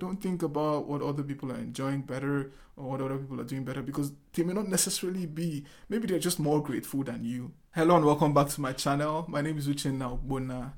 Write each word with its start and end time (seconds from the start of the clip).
don't 0.00 0.20
think 0.20 0.42
about 0.42 0.88
what 0.88 1.02
other 1.02 1.22
people 1.22 1.52
are 1.52 1.58
enjoying 1.58 2.00
better 2.00 2.50
or 2.76 2.90
what 2.90 3.02
other 3.02 3.18
people 3.18 3.38
are 3.38 3.44
doing 3.44 3.64
better 3.64 3.82
because 3.82 4.12
they 4.32 4.42
may 4.42 4.54
not 4.54 4.66
necessarily 4.66 5.26
be. 5.26 5.64
Maybe 5.90 6.06
they're 6.06 6.18
just 6.18 6.40
more 6.40 6.62
grateful 6.62 7.04
than 7.04 7.22
you. 7.22 7.52
Hello 7.72 7.96
and 7.96 8.06
welcome 8.06 8.32
back 8.32 8.48
to 8.48 8.62
my 8.62 8.72
channel. 8.72 9.26
My 9.28 9.42
name 9.42 9.58
is 9.58 9.68
Uchenna 9.68 10.18
Ogbonna 10.18 10.72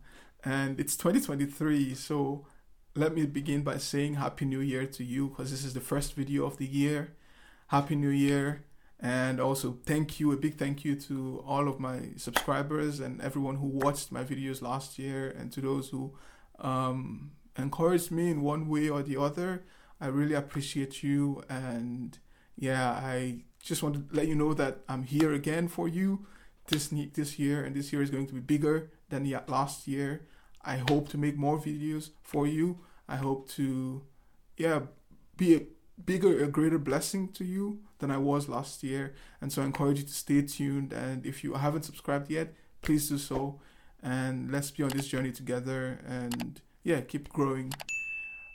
and 0.44 0.80
it's 0.80 0.96
2023. 0.96 1.94
So 1.94 2.46
let 2.96 3.14
me 3.14 3.24
begin 3.26 3.62
by 3.62 3.78
saying 3.78 4.14
Happy 4.14 4.44
New 4.44 4.58
Year 4.58 4.86
to 4.86 5.04
you 5.04 5.28
because 5.28 5.52
this 5.52 5.64
is 5.64 5.72
the 5.72 5.80
first 5.80 6.14
video 6.14 6.44
of 6.44 6.56
the 6.56 6.66
year. 6.66 7.14
Happy 7.68 7.94
New 7.94 8.10
Year. 8.10 8.64
And 8.98 9.40
also, 9.40 9.78
thank 9.86 10.20
you, 10.20 10.30
a 10.32 10.36
big 10.36 10.58
thank 10.58 10.84
you 10.84 10.94
to 10.94 11.42
all 11.46 11.68
of 11.68 11.80
my 11.80 12.10
subscribers 12.16 13.00
and 13.00 13.20
everyone 13.20 13.56
who 13.56 13.66
watched 13.66 14.12
my 14.12 14.22
videos 14.22 14.62
last 14.62 14.96
year, 14.96 15.28
and 15.36 15.50
to 15.50 15.60
those 15.60 15.88
who 15.88 16.14
um, 16.60 17.32
encouraged 17.56 18.10
me 18.10 18.30
in 18.30 18.42
one 18.42 18.68
way 18.68 18.88
or 18.88 19.02
the 19.02 19.20
other. 19.20 19.64
I 20.00 20.06
really 20.06 20.34
appreciate 20.34 21.02
you. 21.02 21.42
And 21.48 22.18
yeah, 22.56 22.90
I 22.90 23.44
just 23.62 23.82
want 23.82 23.94
to 23.94 24.16
let 24.16 24.28
you 24.28 24.34
know 24.34 24.54
that 24.54 24.80
I'm 24.88 25.04
here 25.04 25.32
again 25.32 25.68
for 25.68 25.88
you 25.88 26.26
this 26.68 26.88
this 26.88 27.38
year, 27.38 27.64
and 27.64 27.74
this 27.74 27.92
year 27.92 28.02
is 28.02 28.10
going 28.10 28.26
to 28.28 28.34
be 28.34 28.40
bigger 28.40 28.90
than 29.08 29.24
the 29.24 29.36
last 29.46 29.86
year. 29.88 30.26
I 30.64 30.76
hope 30.76 31.08
to 31.10 31.18
make 31.18 31.36
more 31.36 31.58
videos 31.58 32.10
for 32.22 32.46
you. 32.46 32.78
I 33.08 33.16
hope 33.16 33.48
to, 33.50 34.02
yeah, 34.56 34.80
be 35.36 35.56
a 35.56 35.62
bigger, 36.04 36.44
a 36.44 36.48
greater 36.48 36.78
blessing 36.78 37.32
to 37.32 37.44
you 37.44 37.80
than 37.98 38.10
I 38.10 38.18
was 38.18 38.48
last 38.48 38.82
year. 38.82 39.14
And 39.40 39.52
so 39.52 39.62
I 39.62 39.64
encourage 39.64 39.98
you 39.98 40.04
to 40.04 40.12
stay 40.12 40.42
tuned. 40.42 40.92
And 40.92 41.26
if 41.26 41.42
you 41.42 41.54
haven't 41.54 41.84
subscribed 41.84 42.30
yet, 42.30 42.54
please 42.80 43.08
do 43.08 43.18
so. 43.18 43.60
And 44.02 44.50
let's 44.50 44.70
be 44.70 44.82
on 44.82 44.90
this 44.90 45.08
journey 45.08 45.32
together 45.32 46.00
and 46.06 46.60
yeah, 46.84 47.00
keep 47.00 47.28
growing 47.28 47.72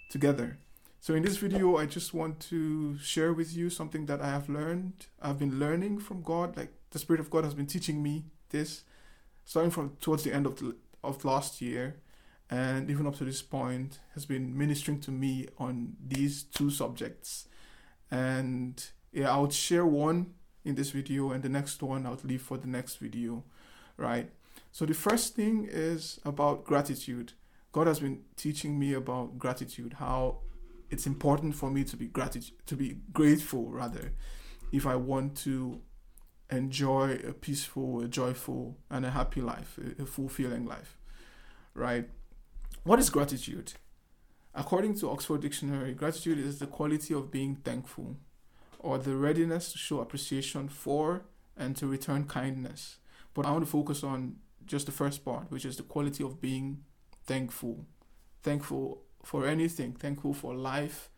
together. 0.10 0.58
So 1.00 1.14
in 1.14 1.24
this 1.24 1.38
video, 1.38 1.78
I 1.78 1.86
just 1.86 2.14
want 2.14 2.40
to 2.50 2.98
share 2.98 3.32
with 3.32 3.56
you 3.56 3.70
something 3.70 4.08
that 4.08 4.22
I 4.22 4.28
have 4.28 4.50
learned. 4.50 5.06
I've 5.22 5.40
been 5.40 5.60
learning 5.60 6.00
from 6.00 6.22
God. 6.22 6.58
Like 6.58 6.74
the 6.92 7.00
Spirit 7.00 7.20
of 7.20 7.30
God 7.30 7.44
has 7.44 7.54
been 7.54 7.68
teaching 7.68 8.04
me 8.04 8.26
this, 8.50 8.84
starting 9.46 9.72
from 9.72 9.96
towards 10.02 10.24
the 10.24 10.34
end 10.34 10.46
of 10.46 10.58
the, 10.58 10.76
of 11.04 11.24
last 11.24 11.62
year, 11.62 12.02
and 12.50 12.90
even 12.90 13.08
up 13.08 13.16
to 13.18 13.26
this 13.26 13.42
point, 13.42 14.00
has 14.14 14.26
been 14.26 14.58
ministering 14.58 15.00
to 15.02 15.12
me 15.12 15.48
on 15.58 15.96
these 16.06 16.44
two 16.44 16.70
subjects. 16.70 17.48
And 18.12 18.84
yeah, 19.14 19.34
I 19.34 19.40
would 19.40 19.54
share 19.54 19.86
one 19.86 20.34
in 20.66 20.76
this 20.76 20.90
video, 20.90 21.32
and 21.32 21.44
the 21.44 21.50
next 21.50 21.82
one 21.82 22.06
I 22.06 22.10
would 22.10 22.26
leave 22.26 22.42
for 22.42 22.58
the 22.58 22.68
next 22.68 22.98
video, 22.98 23.44
right? 23.96 24.30
So 24.72 24.86
the 24.86 24.94
first 24.94 25.36
thing 25.36 25.68
is 25.72 26.20
about 26.26 26.66
gratitude. 26.66 27.34
God 27.78 27.86
has 27.86 28.00
been 28.00 28.22
teaching 28.36 28.80
me 28.80 28.96
about 28.96 29.38
gratitude, 29.38 29.94
how 30.00 30.40
it's 30.90 31.06
important 31.06 31.54
for 31.54 31.70
me 31.70 31.84
to 31.84 31.96
be 31.96 32.08
gratitude 32.08 32.58
to 32.66 32.76
be 32.76 32.98
grateful 33.14 33.70
rather 33.70 34.14
if 34.72 34.88
I 34.88 34.96
want 34.96 35.38
to 35.46 35.82
enjoy 36.50 37.20
a 37.24 37.34
peaceful, 37.34 38.02
a 38.02 38.08
joyful, 38.08 38.80
and 38.90 39.06
a 39.06 39.12
happy 39.12 39.42
life, 39.42 39.78
a, 40.00 40.08
fulfilling 40.08 40.66
life. 40.66 40.98
Right? 41.76 42.10
What 42.84 42.98
is 42.98 43.12
gratitude? 43.12 43.74
According 44.56 44.96
to 44.96 45.12
Oxford 45.12 45.42
Dictionary, 45.42 45.94
gratitude 45.94 46.40
is 46.40 46.58
the 46.58 46.66
quality 46.66 47.14
of 47.14 47.30
being 47.30 47.58
thankful 47.58 48.18
or 48.80 48.98
the 48.98 49.16
readiness 49.16 49.72
to 49.74 49.78
show 49.78 50.00
appreciation 50.00 50.68
for 50.68 51.26
and 51.56 51.78
to 51.78 51.86
return 51.86 52.24
kindness. 52.24 52.98
But 53.36 53.46
I 53.46 53.52
want 53.52 53.66
to 53.66 53.70
focus 53.70 54.04
on 54.04 54.38
just 54.66 54.88
the 54.88 54.92
first 54.92 55.24
part, 55.24 55.52
which 55.52 55.64
is 55.64 55.78
the 55.78 55.84
quality 55.84 56.24
of 56.24 56.42
being 56.42 56.84
thankful. 57.28 57.86
Thankful 58.42 59.04
for 59.24 59.46
anything, 59.46 59.92
thankful 59.92 60.34
for 60.34 60.56
life, 60.56 61.10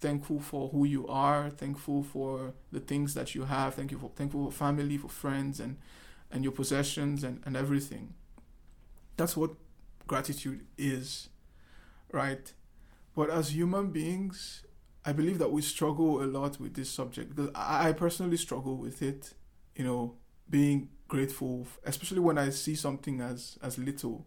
thankful 0.00 0.38
for 0.38 0.68
who 0.68 0.84
you 0.84 1.06
are, 1.08 1.48
thankful 1.48 2.02
for 2.02 2.52
the 2.70 2.80
things 2.80 3.14
that 3.14 3.34
you 3.34 3.44
have, 3.44 3.74
thank 3.74 3.90
you 3.90 3.98
for 3.98 4.10
thankful 4.14 4.50
for 4.50 4.56
family, 4.56 4.98
for 4.98 5.08
friends 5.08 5.58
and 5.60 5.78
and 6.30 6.44
your 6.44 6.52
possessions 6.52 7.24
and, 7.24 7.42
and 7.46 7.56
everything. 7.56 8.14
That's 9.16 9.36
what 9.36 9.52
gratitude 10.06 10.66
is. 10.76 11.30
Right? 12.12 12.52
But 13.16 13.30
as 13.30 13.54
human 13.54 13.90
beings, 13.90 14.64
I 15.04 15.12
believe 15.12 15.38
that 15.38 15.52
we 15.52 15.62
struggle 15.62 16.22
a 16.22 16.26
lot 16.26 16.60
with 16.60 16.74
this 16.74 16.90
subject 16.90 17.34
because 17.34 17.50
I 17.54 17.92
personally 17.92 18.36
struggle 18.36 18.76
with 18.76 19.02
it, 19.02 19.34
you 19.76 19.84
know, 19.84 20.16
being 20.50 20.88
grateful, 21.08 21.66
especially 21.84 22.20
when 22.20 22.38
I 22.38 22.50
see 22.50 22.74
something 22.74 23.20
as 23.20 23.58
as 23.62 23.78
little 23.78 24.26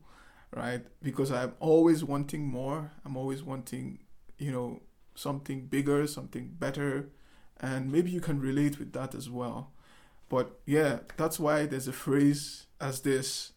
right? 0.58 0.86
Because 1.02 1.32
I'm 1.32 1.54
always 1.60 2.04
wanting 2.04 2.46
more. 2.46 2.92
I'm 3.06 3.16
always 3.16 3.44
wanting, 3.44 4.00
you 4.38 4.52
know, 4.52 4.82
something 5.16 5.68
bigger, 5.68 6.08
something 6.08 6.56
better. 6.58 7.10
And 7.60 7.92
maybe 7.92 8.12
you 8.12 8.22
can 8.22 8.40
relate 8.40 8.80
with 8.80 8.94
that 8.94 9.16
as 9.16 9.30
well. 9.30 9.72
But 10.30 10.60
yeah, 10.66 11.00
that's 11.16 11.40
why 11.40 11.66
there's 11.66 11.88
a 11.88 11.94
phrase 11.94 12.66
as 12.82 13.02
this 13.02 13.54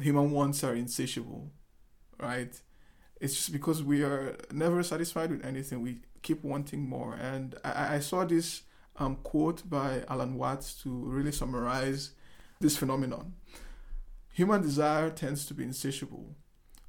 human 0.00 0.30
wants 0.30 0.64
are 0.64 0.74
insatiable, 0.74 1.50
right? 2.18 2.60
It's 3.20 3.34
just 3.34 3.52
because 3.52 3.82
we 3.82 4.02
are 4.02 4.36
never 4.52 4.82
satisfied 4.82 5.30
with 5.30 5.44
anything. 5.44 5.82
We 5.82 6.00
keep 6.22 6.42
wanting 6.44 6.88
more. 6.88 7.14
And 7.14 7.54
I, 7.64 7.96
I 7.96 7.98
saw 8.00 8.24
this 8.24 8.62
um, 8.96 9.16
quote 9.16 9.68
by 9.68 10.02
Alan 10.08 10.36
Watts 10.36 10.74
to 10.82 10.90
really 10.90 11.32
summarize 11.32 12.12
this 12.60 12.76
phenomenon. 12.76 13.34
Human 14.38 14.62
desire 14.62 15.10
tends 15.10 15.46
to 15.46 15.52
be 15.52 15.64
insatiable. 15.64 16.36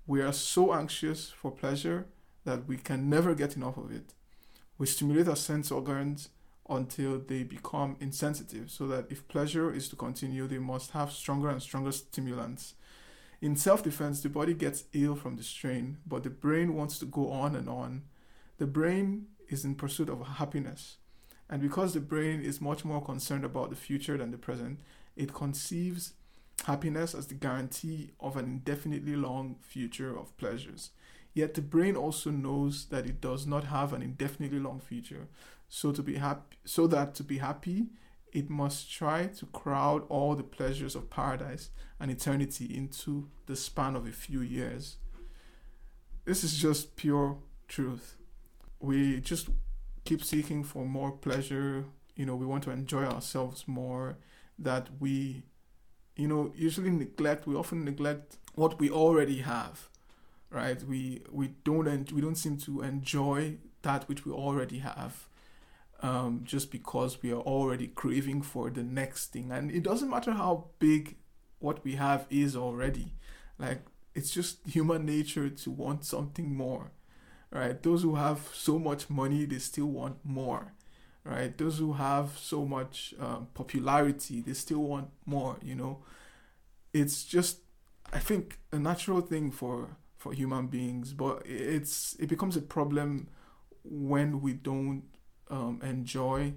We 0.06 0.22
are 0.22 0.32
so 0.32 0.72
anxious 0.72 1.32
for 1.32 1.50
pleasure 1.50 2.06
that 2.46 2.68
we 2.68 2.78
can 2.78 3.10
never 3.10 3.34
get 3.34 3.56
enough 3.56 3.76
of 3.76 3.92
it. 3.92 4.14
We 4.78 4.86
stimulate 4.86 5.28
our 5.28 5.36
sense 5.36 5.72
organs 5.72 6.30
until 6.70 7.18
they 7.18 7.42
become 7.42 7.98
insensitive, 8.00 8.70
so 8.70 8.86
that 8.90 9.12
if 9.12 9.28
pleasure 9.28 9.74
is 9.74 9.90
to 9.90 9.96
continue, 9.96 10.46
they 10.46 10.60
must 10.60 10.92
have 10.92 11.12
stronger 11.12 11.50
and 11.50 11.60
stronger 11.60 11.92
stimulants. 11.92 12.76
In 13.42 13.56
self 13.56 13.81
defense, 13.81 14.22
the 14.22 14.30
body 14.30 14.54
gets 14.54 14.84
ill 14.94 15.16
from 15.16 15.36
the 15.36 15.42
strain, 15.42 15.98
but 16.06 16.22
the 16.22 16.30
brain 16.30 16.76
wants 16.76 17.00
to 17.00 17.08
go 17.08 17.31
on 17.31 17.56
and 17.56 17.68
on. 17.68 18.04
The 18.60 18.68
brain 18.68 19.26
is 19.48 19.66
in 19.66 19.74
pursuit 19.74 20.10
of 20.10 20.22
happiness. 20.38 20.98
And 21.50 21.64
because 21.64 21.96
the 21.96 22.00
brain 22.00 22.42
is 22.42 22.62
much 22.62 22.86
more 22.86 23.04
concerned 23.04 23.44
about 23.44 23.72
the 23.72 23.76
future 23.76 24.20
than 24.20 24.30
the 24.30 24.38
present, 24.38 24.81
it 25.16 25.34
conceives 25.34 26.14
happiness 26.62 27.14
as 27.14 27.28
the 27.28 27.34
guarantee 27.34 28.12
of 28.20 28.38
an 28.38 28.46
indefinitely 28.46 29.16
long 29.16 29.58
future 29.62 30.18
of 30.18 30.36
pleasures. 30.38 30.92
Yet 31.34 31.53
the 31.53 31.62
brain 31.62 31.96
also 31.96 32.31
knows 32.31 32.86
that 32.86 33.06
it 33.06 33.22
does 33.22 33.46
not 33.46 33.66
have 33.66 33.94
an 33.94 34.02
indefinitely 34.02 34.59
long 34.59 34.80
future. 34.80 35.28
So 35.68 35.92
to 35.92 36.02
be 36.02 36.16
happy 36.16 36.58
so 36.66 36.88
that 36.88 37.16
to 37.16 37.24
be 37.24 37.38
happy, 37.38 37.88
it 38.31 38.50
must 38.50 38.92
try 38.92 39.28
to 39.28 39.46
crowd 39.48 40.03
all 40.09 40.36
the 40.36 40.44
pleasures 40.44 40.96
of 40.96 41.09
paradise 41.09 41.69
and 42.00 42.12
eternity 42.12 42.66
into 42.66 43.30
the 43.46 43.56
span 43.56 43.96
of 43.96 44.08
a 44.08 44.12
few 44.12 44.42
years. 44.42 44.98
This 46.25 46.44
is 46.44 46.58
just 46.58 46.96
pure 46.96 47.38
truth. 47.68 48.18
We 48.80 49.19
just 49.19 49.50
keep 50.06 50.24
seeking 50.24 50.64
for 50.64 50.86
more 50.86 51.12
pleasure, 51.12 51.86
you 52.16 52.25
know, 52.25 52.36
we 52.36 52.46
want 52.46 52.64
to 52.64 52.72
enjoy 52.72 53.03
ourselves 53.03 53.68
more 53.68 54.18
that 54.58 54.90
we 55.00 55.44
you 56.19 56.28
know, 56.28 56.52
usually 56.56 56.90
neglect. 56.91 57.47
We 57.47 57.56
often 57.56 57.85
neglect 57.85 58.38
what 58.56 58.80
we 58.80 58.90
already 58.91 59.40
have, 59.40 59.90
right? 60.52 60.81
We 60.84 61.24
we 61.31 61.50
don't 61.63 61.88
en- 61.88 62.07
we 62.13 62.22
don't 62.22 62.35
seem 62.38 62.57
to 62.59 62.81
enjoy 62.81 63.57
that 63.84 64.07
which 64.09 64.25
we 64.25 64.31
already 64.34 64.80
have, 64.80 65.28
um, 66.02 66.41
just 66.44 66.72
because 66.72 67.22
we 67.22 67.31
are 67.31 67.41
already 67.41 67.88
craving 67.88 68.41
for 68.41 68.69
the 68.69 68.84
next 68.84 69.28
thing. 69.34 69.52
And 69.52 69.72
it 69.72 69.84
doesn't 69.84 70.09
matter 70.09 70.31
how 70.31 70.68
big 70.80 71.18
what 71.59 71.84
we 71.84 71.96
have 71.96 72.25
is 72.30 72.56
already. 72.56 73.13
Like 73.57 73.81
it's 74.16 74.31
just 74.31 74.59
human 74.68 75.06
nature 75.06 75.50
to 75.50 75.72
want 75.72 76.06
something 76.06 76.56
more, 76.56 76.91
right? 77.51 77.81
Those 77.81 78.03
who 78.03 78.16
have 78.16 78.50
so 78.53 78.80
much 78.80 79.09
money, 79.09 79.46
they 79.46 79.60
still 79.60 79.88
want 79.88 80.18
more 80.24 80.74
right? 81.30 81.56
Those 81.58 81.78
who 81.78 81.94
have 81.94 82.38
so 82.38 82.66
much 82.66 83.14
um, 83.20 83.48
popularity, 83.54 84.42
they 84.42 84.54
still 84.54 84.80
want 84.80 85.10
more. 85.26 85.58
You 85.62 85.76
know, 85.76 86.00
it's 86.94 87.24
just 87.24 87.60
I 88.12 88.20
think 88.20 88.60
a 88.72 88.80
natural 88.80 89.22
thing 89.22 89.52
for 89.52 89.98
for 90.18 90.34
human 90.34 90.68
beings, 90.68 91.14
but 91.14 91.44
it's 91.46 92.16
it 92.20 92.28
becomes 92.28 92.58
a 92.58 92.62
problem 92.62 93.28
when 93.84 94.42
we 94.42 94.54
don't 94.54 95.04
um, 95.50 95.80
enjoy 95.84 96.54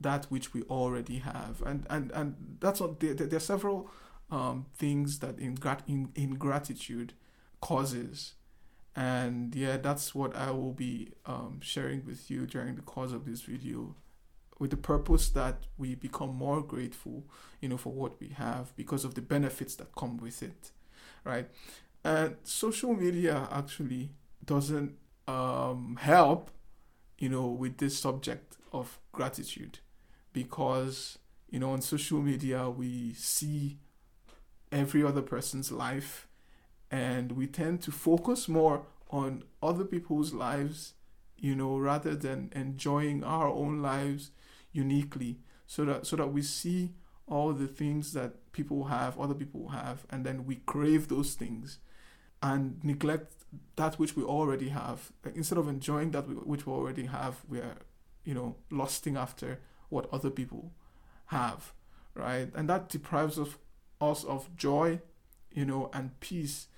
that 0.00 0.26
which 0.26 0.52
we 0.52 0.62
already 0.64 1.18
have, 1.18 1.62
and 1.64 1.86
and 1.88 2.10
and 2.12 2.56
that's 2.60 2.80
what 2.80 3.00
there, 3.00 3.14
there 3.14 3.36
are 3.36 3.40
several 3.40 3.90
um, 4.30 4.66
things 4.74 5.20
that 5.20 5.36
ingrat- 5.38 5.86
ingratitude 6.16 7.14
causes 7.60 8.34
and 8.96 9.54
yeah 9.54 9.76
that's 9.76 10.14
what 10.14 10.34
i 10.36 10.50
will 10.50 10.72
be 10.72 11.12
um, 11.26 11.58
sharing 11.60 12.04
with 12.04 12.30
you 12.30 12.46
during 12.46 12.74
the 12.76 12.82
course 12.82 13.12
of 13.12 13.24
this 13.24 13.42
video 13.42 13.94
with 14.60 14.70
the 14.70 14.76
purpose 14.76 15.28
that 15.30 15.64
we 15.76 15.94
become 15.94 16.34
more 16.34 16.62
grateful 16.62 17.24
you 17.60 17.68
know 17.68 17.76
for 17.76 17.92
what 17.92 18.20
we 18.20 18.28
have 18.28 18.74
because 18.76 19.04
of 19.04 19.14
the 19.14 19.20
benefits 19.20 19.74
that 19.74 19.94
come 19.96 20.16
with 20.16 20.42
it 20.42 20.70
right? 21.24 21.48
And 22.04 22.36
social 22.44 22.94
media 22.94 23.48
actually 23.50 24.10
doesn't 24.44 24.94
um, 25.26 25.98
help, 26.00 26.50
you 27.18 27.28
know, 27.28 27.46
with 27.46 27.78
this 27.78 27.98
subject 27.98 28.56
of 28.72 28.98
gratitude 29.12 29.78
because, 30.32 31.18
you 31.50 31.58
know, 31.58 31.70
on 31.70 31.80
social 31.80 32.20
media 32.20 32.68
we 32.68 33.14
see 33.14 33.78
every 34.70 35.02
other 35.02 35.22
person's 35.22 35.72
life 35.72 36.28
and 36.94 37.32
we 37.32 37.48
tend 37.48 37.82
to 37.82 37.90
focus 37.90 38.48
more 38.48 38.86
on 39.10 39.42
other 39.60 39.84
people's 39.84 40.32
lives, 40.32 40.94
you 41.36 41.56
know, 41.56 41.76
rather 41.76 42.14
than 42.14 42.52
enjoying 42.54 43.24
our 43.24 43.48
own 43.48 43.82
lives 43.82 44.30
uniquely 44.70 45.40
so 45.66 45.84
that 45.84 46.06
so 46.06 46.14
that 46.14 46.32
we 46.32 46.40
see 46.40 46.92
all 47.26 47.52
the 47.52 47.66
things 47.66 48.12
that 48.12 48.52
people 48.52 48.84
have, 48.84 49.18
other 49.18 49.34
people 49.34 49.70
have, 49.70 50.06
and 50.08 50.24
then 50.24 50.46
we 50.46 50.56
crave 50.66 51.08
those 51.08 51.34
things 51.34 51.78
and 52.40 52.78
neglect 52.84 53.32
that 53.74 53.98
which 53.98 54.14
we 54.14 54.22
already 54.22 54.68
have. 54.68 55.10
Like 55.24 55.34
instead 55.34 55.58
of 55.58 55.66
enjoying 55.66 56.12
that 56.12 56.28
which 56.46 56.64
we 56.64 56.72
already 56.72 57.06
have, 57.06 57.40
we 57.48 57.58
are, 57.58 57.78
you 58.24 58.34
know, 58.34 58.54
lusting 58.70 59.16
after 59.16 59.58
what 59.88 60.08
other 60.12 60.30
people 60.30 60.72
have, 61.26 61.72
right? 62.14 62.50
And 62.54 62.68
that 62.68 62.88
deprives 62.88 63.36
of 63.36 63.58
us 64.00 64.22
of 64.22 64.54
joy, 64.56 65.00
you 65.50 65.64
know, 65.64 65.90
and 65.92 66.20
peace. 66.20 66.68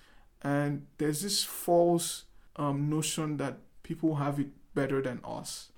And 0.46 0.86
there's 0.98 1.22
this 1.22 1.42
false 1.42 2.24
um, 2.56 2.88
notion 2.88 3.36
that 3.38 3.58
people 3.82 4.16
have 4.16 4.38
it 4.38 4.50
better 4.74 5.02
than 5.02 5.20
us, 5.24 5.72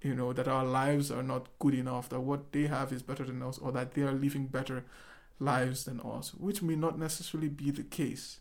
you 0.00 0.14
know, 0.14 0.32
that 0.32 0.48
our 0.48 0.64
lives 0.64 1.10
are 1.10 1.22
not 1.22 1.46
good 1.58 1.74
enough, 1.74 2.08
that 2.08 2.20
what 2.20 2.52
they 2.52 2.66
have 2.66 2.92
is 2.92 3.02
better 3.02 3.24
than 3.24 3.42
us, 3.42 3.58
or 3.58 3.70
that 3.72 3.94
they 3.94 4.02
are 4.02 4.12
living 4.12 4.46
better 4.46 4.84
lives 5.38 5.84
than 5.84 6.00
us, 6.00 6.34
which 6.34 6.62
may 6.62 6.74
not 6.74 6.98
necessarily 6.98 7.48
be 7.48 7.70
the 7.70 7.84
case, 7.84 8.40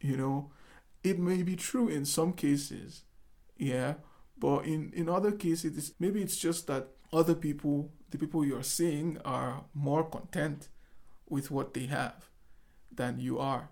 you 0.00 0.16
know 0.16 0.50
it 1.06 1.18
may 1.20 1.42
be 1.42 1.54
true 1.54 1.88
in 1.88 2.04
some 2.04 2.32
cases, 2.32 3.02
yeah, 3.56 3.94
but 4.36 4.64
in, 4.64 4.92
in 4.92 5.08
other 5.08 5.30
cases, 5.30 5.76
it's, 5.78 5.92
maybe 6.00 6.20
it's 6.20 6.36
just 6.36 6.66
that 6.66 6.88
other 7.12 7.34
people, 7.34 7.92
the 8.10 8.18
people 8.18 8.44
you're 8.44 8.62
seeing, 8.64 9.18
are 9.24 9.64
more 9.72 10.04
content 10.04 10.68
with 11.28 11.50
what 11.50 11.74
they 11.74 11.86
have 11.86 12.28
than 12.92 13.20
you 13.20 13.38
are. 13.38 13.70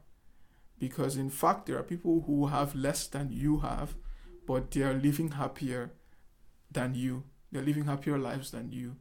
Because 0.88 1.16
in 1.16 1.31
fact, 1.31 1.66
there 1.66 1.78
are 1.78 1.82
people 1.82 2.25
who 2.26 2.46
have 2.46 2.75
less 2.75 3.06
than 3.06 3.31
you 3.32 3.58
have, 3.60 3.94
but 4.46 4.70
they 4.70 4.82
are 4.82 4.94
living 4.94 5.32
happier 5.32 5.92
than 6.70 6.94
you. 6.94 7.25
They're 7.50 7.62
living 7.62 7.84
happier 7.84 8.19
lives 8.19 8.50
than 8.50 8.72
you. 8.72 8.96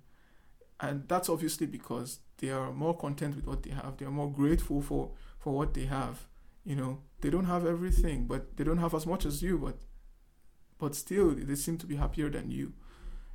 And 0.79 1.07
that's 1.07 1.29
obviously 1.29 1.67
because 1.67 2.19
they 2.37 2.49
are 2.49 2.71
more 2.71 2.95
content 2.97 3.35
with 3.35 3.47
what 3.47 3.63
they 3.63 3.71
have. 3.71 3.97
They 3.97 4.05
are 4.05 4.11
more 4.11 4.31
grateful 4.31 4.81
for, 4.81 5.11
for 5.39 5.53
what 5.53 5.73
they 5.73 5.85
have 5.85 6.27
you 6.65 6.75
know 6.75 6.99
they 7.21 7.29
don't 7.29 7.45
have 7.45 7.65
everything 7.65 8.25
but 8.25 8.55
they 8.57 8.63
don't 8.63 8.77
have 8.77 8.93
as 8.93 9.05
much 9.05 9.25
as 9.25 9.41
you 9.41 9.57
but 9.57 9.77
but 10.79 10.95
still 10.95 11.31
they 11.31 11.55
seem 11.55 11.77
to 11.77 11.85
be 11.85 11.95
happier 11.95 12.29
than 12.29 12.49
you 12.49 12.73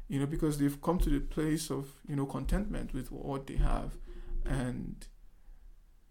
you 0.08 0.18
know 0.18 0.26
because 0.26 0.58
they've 0.58 0.80
come 0.80 0.98
to 0.98 1.10
the 1.10 1.20
place 1.20 1.70
of 1.70 1.88
you 2.06 2.16
know 2.16 2.26
contentment 2.26 2.94
with 2.94 3.12
what 3.12 3.46
they 3.46 3.56
have 3.56 3.92
and 4.44 5.06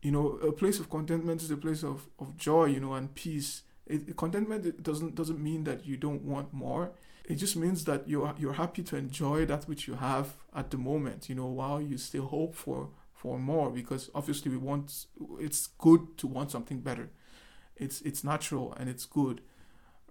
you 0.02 0.12
know 0.12 0.38
a 0.38 0.52
place 0.52 0.80
of 0.80 0.90
contentment 0.90 1.42
is 1.42 1.52
a 1.52 1.58
place 1.58 1.84
of, 1.84 2.08
of 2.20 2.38
joy 2.38 2.66
you 2.66 2.80
know 2.80 2.94
and 2.94 3.14
peace. 3.16 3.64
It, 3.86 4.18
contentment 4.18 4.66
it 4.66 4.84
doesn't 4.84 5.16
doesn't 5.16 5.40
mean 5.40 5.64
that 5.66 5.86
you 5.86 5.98
don't 5.98 6.24
want 6.24 6.54
more. 6.54 6.92
It 7.26 7.36
just 7.36 7.56
means 7.56 7.86
that 7.86 8.08
you're 8.08 8.34
you're 8.38 8.54
happy 8.54 8.84
to 8.84 8.96
enjoy 8.98 9.46
that 9.46 9.68
which 9.68 9.88
you 9.88 9.96
have 9.96 10.36
at 10.56 10.72
the 10.72 10.78
moment 10.78 11.30
you 11.30 11.36
know 11.36 11.48
while 11.48 11.82
you 11.82 11.98
still 11.98 12.28
hope 12.28 12.56
for 12.56 12.90
for 13.14 13.40
more 13.40 13.70
because 13.72 14.10
obviously 14.14 14.52
we 14.52 14.58
want 14.58 15.06
it's 15.40 15.68
good 15.68 16.18
to 16.18 16.28
want 16.28 16.52
something 16.52 16.80
better. 16.82 17.10
It's 17.76 18.02
it's 18.02 18.24
natural 18.24 18.74
and 18.78 18.90
it's 18.90 19.06
good 19.06 19.42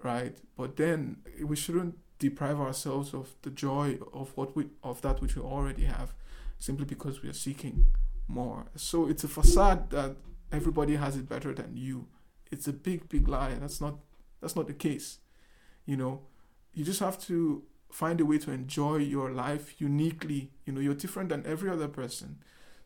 right? 0.03 0.37
But 0.57 0.77
then 0.77 1.19
we 1.43 1.57
shouldn't 1.57 1.97
deprive 2.19 2.59
ourselves 2.61 3.13
of 3.13 3.35
the 3.43 3.51
joy 3.51 3.99
of 4.13 4.37
what 4.37 4.57
we 4.57 4.69
of 4.83 5.03
that 5.03 5.21
which 5.21 5.37
we 5.37 5.43
already 5.43 5.85
have 5.85 6.15
simply 6.59 6.87
because 6.87 7.23
we 7.23 7.29
are 7.29 7.35
seeking 7.35 7.87
more 8.29 8.67
so 8.77 9.09
it's 9.09 9.25
a 9.25 9.29
facade 9.29 9.91
that 9.91 10.17
everybody 10.53 10.97
has 10.97 11.17
it 11.17 11.29
better 11.29 11.53
than 11.55 11.77
you 11.77 12.07
it's 12.51 12.67
a 12.67 12.73
big 12.73 13.09
big 13.09 13.29
lie 13.29 13.55
that's 13.55 13.81
not 13.81 13.97
that's 14.41 14.57
not 14.57 14.67
the 14.67 14.75
case 14.75 15.19
you 15.85 15.97
know 15.97 16.23
you 16.75 16.85
just 16.85 17.01
have 17.01 17.19
to 17.19 17.63
find 17.91 18.21
a 18.21 18.25
way 18.27 18.37
to 18.39 18.51
enjoy 18.51 18.97
your 18.97 19.31
life 19.31 19.81
uniquely 19.81 20.51
you 20.65 20.73
know 20.73 20.81
you're 20.81 20.95
different 20.95 21.29
than 21.29 21.45
every 21.47 21.71
other 21.71 21.89
person 21.89 22.39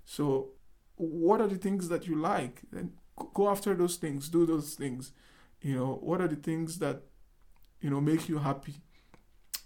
so, 0.04 0.48
what 0.96 1.40
are 1.40 1.46
the 1.46 1.56
things 1.56 1.88
that 1.88 2.06
you 2.06 2.16
like? 2.16 2.62
Then 2.72 2.92
go 3.34 3.48
after 3.48 3.74
those 3.74 3.96
things, 3.96 4.28
do 4.28 4.44
those 4.44 4.74
things. 4.74 5.12
You 5.62 5.76
know, 5.76 5.98
what 6.02 6.20
are 6.20 6.28
the 6.28 6.36
things 6.36 6.78
that, 6.78 7.02
you 7.80 7.90
know, 7.90 8.00
make 8.00 8.28
you 8.28 8.38
happy? 8.38 8.74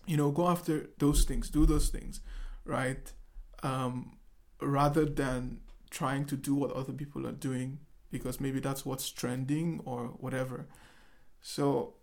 You 0.06 0.16
know, 0.18 0.30
go 0.30 0.48
after 0.48 0.90
those 0.98 1.24
things, 1.24 1.48
do 1.48 1.64
those 1.64 1.88
things, 1.88 2.20
right? 2.64 3.10
Um, 3.62 4.18
rather 4.60 5.06
than 5.06 5.60
trying 5.94 6.24
to 6.26 6.36
do 6.36 6.54
what 6.56 6.72
other 6.72 6.92
people 6.92 7.26
are 7.26 7.32
doing 7.32 7.78
because 8.10 8.40
maybe 8.40 8.60
that's 8.60 8.84
what's 8.84 9.10
trending 9.10 9.80
or 9.84 10.08
whatever. 10.18 10.66
So, 11.40 11.94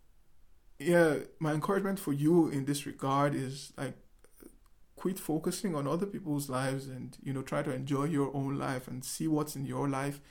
yeah, 0.79 1.15
my 1.39 1.51
encouragement 1.53 1.99
for 1.99 2.13
you 2.13 2.47
in 2.47 2.65
this 2.65 2.85
regard 2.85 3.35
is 3.35 3.73
like 3.77 3.95
quit 4.95 5.19
focusing 5.19 5.75
on 5.75 5.87
other 5.87 6.05
people's 6.05 6.47
lives 6.47 6.87
and 6.87 7.17
you 7.23 7.33
know 7.33 7.41
try 7.41 7.63
to 7.63 7.73
enjoy 7.73 8.03
your 8.03 8.29
own 8.35 8.57
life 8.57 8.87
and 8.87 9.03
see 9.03 9.27
what's 9.27 9.55
in 9.55 9.65
your 9.65 9.89
life 9.89 10.21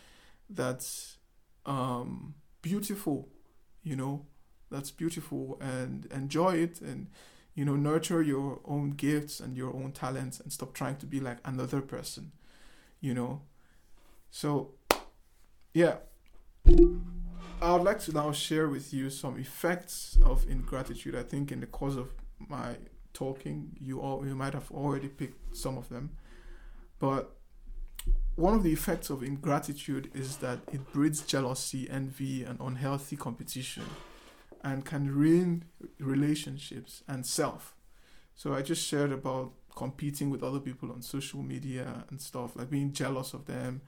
that's 0.49 1.19
um, 1.67 2.35
beautiful 2.63 3.29
you 3.83 3.97
know 3.97 4.27
that's 4.71 4.93
beautiful 4.93 5.59
and 5.61 6.07
enjoy 6.13 6.55
it 6.55 6.81
and 6.81 7.09
you 7.57 7.65
know 7.65 7.75
nurture 7.75 8.23
your 8.23 8.61
own 8.65 8.91
gifts 8.91 9.41
and 9.41 9.57
your 9.57 9.75
own 9.75 9.91
talents 9.91 10.39
and 10.39 10.53
stop 10.53 10.73
trying 10.73 10.97
to 10.97 11.07
be 11.07 11.19
like 11.19 11.39
another 11.45 11.81
person 11.81 12.31
you 13.01 13.13
know 13.13 13.43
so 14.31 14.71
yeah 15.75 15.97
i 17.63 17.73
would 17.73 17.83
like 17.83 18.01
to 18.01 18.13
now 18.13 18.33
share 18.33 18.69
with 18.69 18.93
you 18.93 19.11
some 19.11 19.39
effects 19.39 20.19
of 20.25 20.49
ingratitude 20.49 21.15
i 21.15 21.23
think 21.23 21.53
in 21.53 21.61
the 21.61 21.67
course 21.67 21.97
of 21.97 22.13
my 22.49 22.75
talking, 23.13 23.77
you 23.81 24.01
all 24.01 24.27
you 24.27 24.35
might 24.35 24.55
have 24.55 24.71
already 24.71 25.09
picked 25.09 25.57
some 25.57 25.77
of 25.77 25.89
them. 25.89 26.11
But 26.99 27.31
one 28.37 28.55
of 28.55 28.63
the 28.63 28.73
effects 28.73 29.11
of 29.11 29.23
ingratitude 29.23 30.11
is 30.15 30.39
that 30.39 30.61
it 30.73 30.93
breeds 30.93 31.23
jealousy, 31.23 31.89
envy, 31.91 32.45
and 32.45 32.59
unhealthy 32.61 33.17
competition, 33.17 33.85
and 34.63 34.85
can 34.85 35.15
ruin 35.15 35.65
relationships 35.99 37.03
and 37.09 37.27
self. 37.27 37.75
So 38.35 38.55
I 38.55 38.63
just 38.63 38.87
shared 38.87 39.13
about 39.13 39.53
competing 39.77 40.31
with 40.31 40.43
other 40.43 40.61
people 40.61 40.91
on 40.91 41.03
social 41.03 41.43
media 41.43 42.05
and 42.09 42.21
stuff, 42.21 42.57
like 42.57 42.71
being 42.71 42.93
jealous 42.93 43.35
of 43.35 43.47
them, 43.47 43.83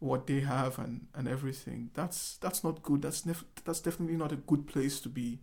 what 0.00 0.26
they 0.26 0.40
have, 0.40 0.78
and 0.78 1.06
and 1.14 1.28
everything. 1.28 1.90
That's 1.94 2.38
that's 2.38 2.64
not 2.64 2.82
good. 2.82 3.02
That's 3.02 3.26
nef- 3.26 3.44
that's 3.64 3.80
definitely 3.80 4.16
not 4.16 4.32
a 4.32 4.36
good 4.36 4.66
place 4.66 5.00
to 5.00 5.08
be, 5.08 5.40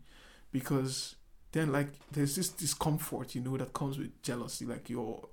because 0.52 1.16
then 1.54 1.72
like 1.72 1.90
there's 2.12 2.36
this 2.36 2.50
discomfort 2.50 3.34
you 3.36 3.42
know 3.42 3.58
that 3.58 3.74
comes 3.74 3.98
with 3.98 4.22
jealousy 4.22 4.66
like 4.66 4.90
your 4.90 5.28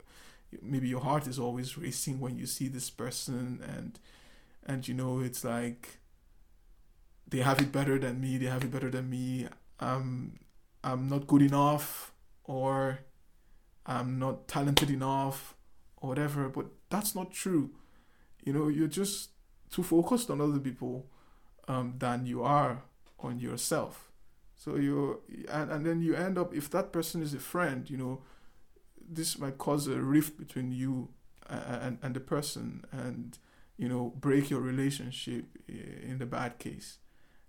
maybe 0.63 0.89
your 0.89 1.01
heart 1.01 1.27
is 1.27 1.39
always 1.39 1.77
racing 1.77 2.21
when 2.21 2.37
you 2.39 2.47
see 2.47 2.69
this 2.69 2.91
person 2.91 3.61
and 3.77 3.99
and 4.67 4.89
you 4.89 4.95
know 4.95 5.21
it's 5.21 5.45
like 5.45 5.99
they 7.29 7.39
have 7.39 7.61
it 7.61 7.73
better 7.73 7.99
than 7.99 8.21
me 8.21 8.37
they 8.39 8.47
have 8.47 8.65
it 8.65 8.71
better 8.71 8.91
than 8.91 9.09
me 9.11 9.47
i'm 9.81 10.39
i'm 10.83 11.09
not 11.09 11.27
good 11.27 11.43
enough 11.43 12.13
or 12.45 13.01
i'm 13.87 14.19
not 14.19 14.47
talented 14.49 14.91
enough 14.91 15.55
or 15.99 16.11
whatever 16.11 16.49
but 16.49 16.67
that's 16.91 17.15
not 17.15 17.33
true 17.33 17.71
you 18.45 18.53
know 18.53 18.69
you're 18.69 18.89
just 18.89 19.31
too 19.71 19.83
focused 19.83 20.31
on 20.31 20.41
other 20.41 20.59
people 20.59 21.07
um, 21.69 21.95
than 21.99 22.27
you 22.27 22.43
are 22.43 22.83
on 23.19 23.39
yourself. 23.39 24.11
So 24.57 24.77
you 24.77 25.21
and, 25.51 25.71
and 25.71 25.85
then 25.87 26.01
you 26.03 26.15
end 26.15 26.39
up 26.39 26.55
if 26.55 26.71
that 26.71 26.93
person 26.93 27.23
is 27.23 27.35
a 27.35 27.39
friend, 27.41 27.89
you 27.91 27.97
know, 27.97 28.23
this 29.01 29.39
might 29.39 29.59
cause 29.59 29.87
a 29.87 30.01
rift 30.01 30.39
between 30.39 30.73
you 30.73 31.09
and 31.49 31.99
and 32.03 32.15
the 32.15 32.21
person 32.21 32.85
and 32.93 33.39
you 33.77 33.89
know 33.89 34.13
break 34.17 34.51
your 34.51 34.61
relationship 34.61 35.47
in 35.69 36.19
the 36.19 36.27
bad 36.27 36.59
case. 36.59 36.99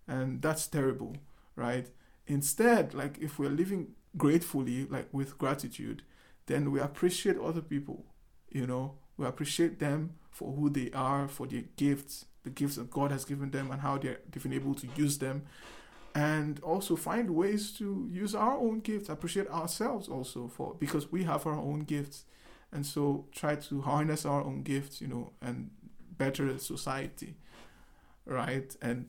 And 0.07 0.41
that's 0.41 0.67
terrible 0.67 1.15
right? 1.55 1.89
Instead 2.27 2.93
like 2.93 3.17
if 3.19 3.39
we're 3.39 3.49
living 3.49 3.93
gratefully 4.17 4.85
like 4.85 5.07
with 5.13 5.37
gratitude 5.37 6.03
then 6.47 6.71
we 6.71 6.79
appreciate 6.79 7.37
other 7.37 7.61
people 7.61 8.05
you 8.49 8.65
know? 8.67 8.95
We 9.17 9.25
appreciate 9.25 9.79
them 9.79 10.15
for 10.35 10.53
who 10.53 10.69
they 10.69 10.91
are 10.93 11.27
for 11.27 11.47
their 11.47 11.63
gifts 11.77 12.25
the 12.43 12.49
gifts 12.49 12.75
that 12.75 12.91
god 12.91 13.11
has 13.11 13.25
given 13.25 13.49
them 13.49 13.71
and 13.71 13.81
how 13.81 13.97
they're, 13.97 14.19
they've 14.31 14.43
been 14.43 14.53
able 14.53 14.75
to 14.75 14.87
use 14.95 15.17
them. 15.17 15.43
And 16.13 16.61
also 16.61 16.95
find 16.95 17.29
ways 17.31 17.71
to 17.73 18.07
use 18.09 18.35
our 18.35 18.55
own 18.55 18.79
gifts 18.81 19.09
appreciate 19.09 19.49
ourselves 19.49 20.07
also 20.07 20.47
for 20.47 20.75
because 20.79 21.11
we 21.11 21.23
have 21.23 21.45
our 21.47 21.57
own 21.57 21.79
gifts. 21.81 22.25
And 22.71 22.85
so 22.85 23.25
try 23.33 23.55
to 23.55 23.81
harness 23.81 24.25
our 24.25 24.43
own 24.43 24.61
gifts 24.61 25.01
you 25.01 25.07
know 25.07 25.31
and 25.41 25.71
better 26.17 26.57
society 26.59 27.35
right? 28.25 28.75
And 28.81 29.07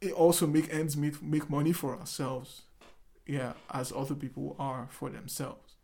it 0.00 0.12
also 0.12 0.46
make 0.46 0.72
ends 0.72 0.96
meet 0.96 1.20
make 1.22 1.50
money 1.50 1.72
for 1.72 1.98
ourselves 1.98 2.62
yeah, 3.26 3.52
as 3.70 3.92
other 3.92 4.14
people 4.14 4.56
are 4.58 4.88
for 4.90 5.10
themselves. 5.10 5.74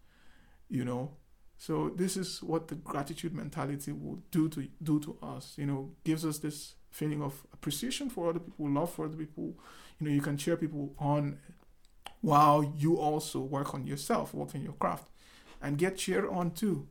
You 0.69 0.85
know, 0.85 1.11
so 1.59 1.91
this 1.95 2.17
is 2.17 2.43
what 2.43 2.69
the 2.69 2.75
gratitude 2.75 3.33
mentality 3.33 3.93
will 3.93 4.19
do 4.31 4.49
to 4.51 4.69
do 4.83 5.01
to 5.01 5.17
us. 5.23 5.55
You 5.57 5.67
know, 5.67 5.91
gives 6.05 6.25
us 6.25 6.39
this 6.39 6.75
feeling 6.91 7.23
of 7.23 7.47
appreciation 7.53 8.11
for 8.11 8.31
other 8.31 8.41
people, 8.41 8.71
love 8.71 8.93
for 8.93 9.07
other 9.07 9.17
people. 9.17 9.55
You 9.99 10.09
know, 10.09 10.13
you 10.13 10.21
can 10.21 10.37
cheer 10.37 10.57
people 10.57 10.95
on 10.99 11.39
while 12.21 12.73
you 12.77 12.99
also 12.99 13.41
work 13.41 13.75
on 13.75 13.87
yourself, 13.87 14.33
work 14.35 14.55
on 14.55 14.63
your 14.63 14.73
craft, 14.75 15.09
and 15.61 15.79
get 15.79 15.99
cheered 15.99 16.27
on 16.29 16.51
too. 16.51 16.89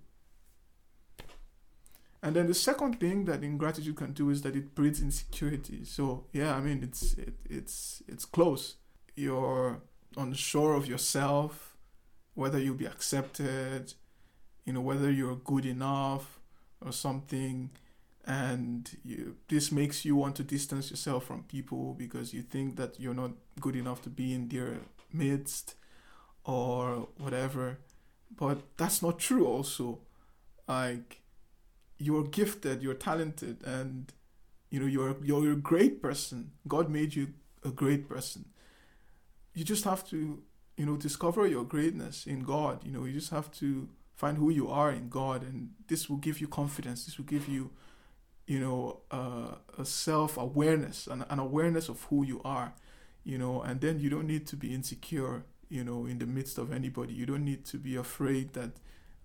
And 2.22 2.36
then 2.36 2.48
the 2.48 2.54
second 2.54 3.02
thing 3.02 3.26
that 3.26 3.44
ingratitude 3.44 3.98
can 3.98 4.14
do 4.14 4.30
is 4.30 4.44
that 4.44 4.56
it 4.56 4.74
breeds 4.76 5.02
insecurity. 5.02 5.84
So 5.84 6.26
yeah, 6.32 6.56
I 6.56 6.62
mean 6.62 6.82
it's 6.82 7.14
it, 7.14 7.34
it's 7.50 8.02
it's 8.08 8.26
close. 8.26 8.76
You're 9.16 9.82
unsure 10.16 10.76
of 10.76 10.88
yourself, 10.88 11.76
whether 12.34 12.60
you'll 12.60 12.76
be 12.76 12.86
accepted, 12.86 13.94
you 14.66 14.74
know, 14.74 14.82
whether 14.82 15.12
you're 15.12 15.36
good 15.36 15.66
enough 15.66 16.40
or 16.82 16.92
something. 16.92 17.70
And 18.26 18.90
you, 19.04 19.36
this 19.50 19.72
makes 19.72 20.06
you 20.06 20.16
want 20.16 20.38
to 20.38 20.44
distance 20.44 20.90
yourself 20.90 21.26
from 21.26 21.44
people 21.44 21.94
because 21.94 22.34
you 22.34 22.42
think 22.42 22.78
that 22.78 23.00
you're 23.00 23.14
not 23.14 23.32
good 23.60 23.76
enough 23.76 24.02
to 24.04 24.10
be 24.10 24.34
in 24.34 24.48
their 24.48 24.78
midst 25.12 25.76
or 26.46 27.10
whatever. 27.18 27.80
But 28.36 28.60
that's 28.78 29.02
not 29.02 29.20
true, 29.20 29.46
also. 29.46 30.00
Like, 30.68 31.22
you're 31.98 32.24
gifted, 32.24 32.82
you're 32.82 32.94
talented, 32.94 33.62
and 33.66 34.12
you 34.70 34.80
know 34.80 34.86
you're 34.86 35.16
you're 35.24 35.52
a 35.52 35.56
great 35.56 36.02
person. 36.02 36.52
God 36.68 36.90
made 36.90 37.16
you 37.16 37.34
a 37.64 37.70
great 37.70 38.10
person. 38.10 38.46
You 39.54 39.64
just 39.64 39.84
have 39.84 40.08
to, 40.10 40.42
you 40.78 40.86
know, 40.86 40.98
discover 40.98 41.46
your 41.46 41.64
greatness 41.64 42.26
in 42.26 42.40
God. 42.40 42.84
You 42.84 42.92
know, 42.92 43.06
you 43.06 43.14
just 43.14 43.30
have 43.30 43.52
to 43.60 43.90
find 44.16 44.38
who 44.38 44.50
you 44.50 44.70
are 44.70 44.92
in 44.92 45.10
God, 45.10 45.44
and 45.44 45.72
this 45.88 46.10
will 46.10 46.18
give 46.18 46.40
you 46.42 46.48
confidence. 46.48 47.06
This 47.06 47.18
will 47.18 47.26
give 47.26 47.48
you, 47.48 47.72
you 48.48 48.60
know, 48.60 49.00
uh, 49.12 49.56
a 49.78 49.86
self 49.86 50.38
awareness, 50.38 51.08
an, 51.08 51.26
an 51.30 51.40
awareness 51.40 51.90
of 51.90 52.04
who 52.04 52.26
you 52.26 52.42
are. 52.44 52.74
You 53.24 53.38
know, 53.38 53.62
and 53.62 53.80
then 53.80 54.00
you 54.00 54.10
don't 54.10 54.28
need 54.28 54.46
to 54.48 54.56
be 54.58 54.74
insecure. 54.74 55.44
You 55.70 55.84
know, 55.84 56.06
in 56.06 56.20
the 56.20 56.26
midst 56.26 56.58
of 56.58 56.72
anybody, 56.72 57.14
you 57.14 57.26
don't 57.26 57.46
need 57.46 57.66
to 57.66 57.78
be 57.78 57.96
afraid 57.96 58.54
that 58.54 58.72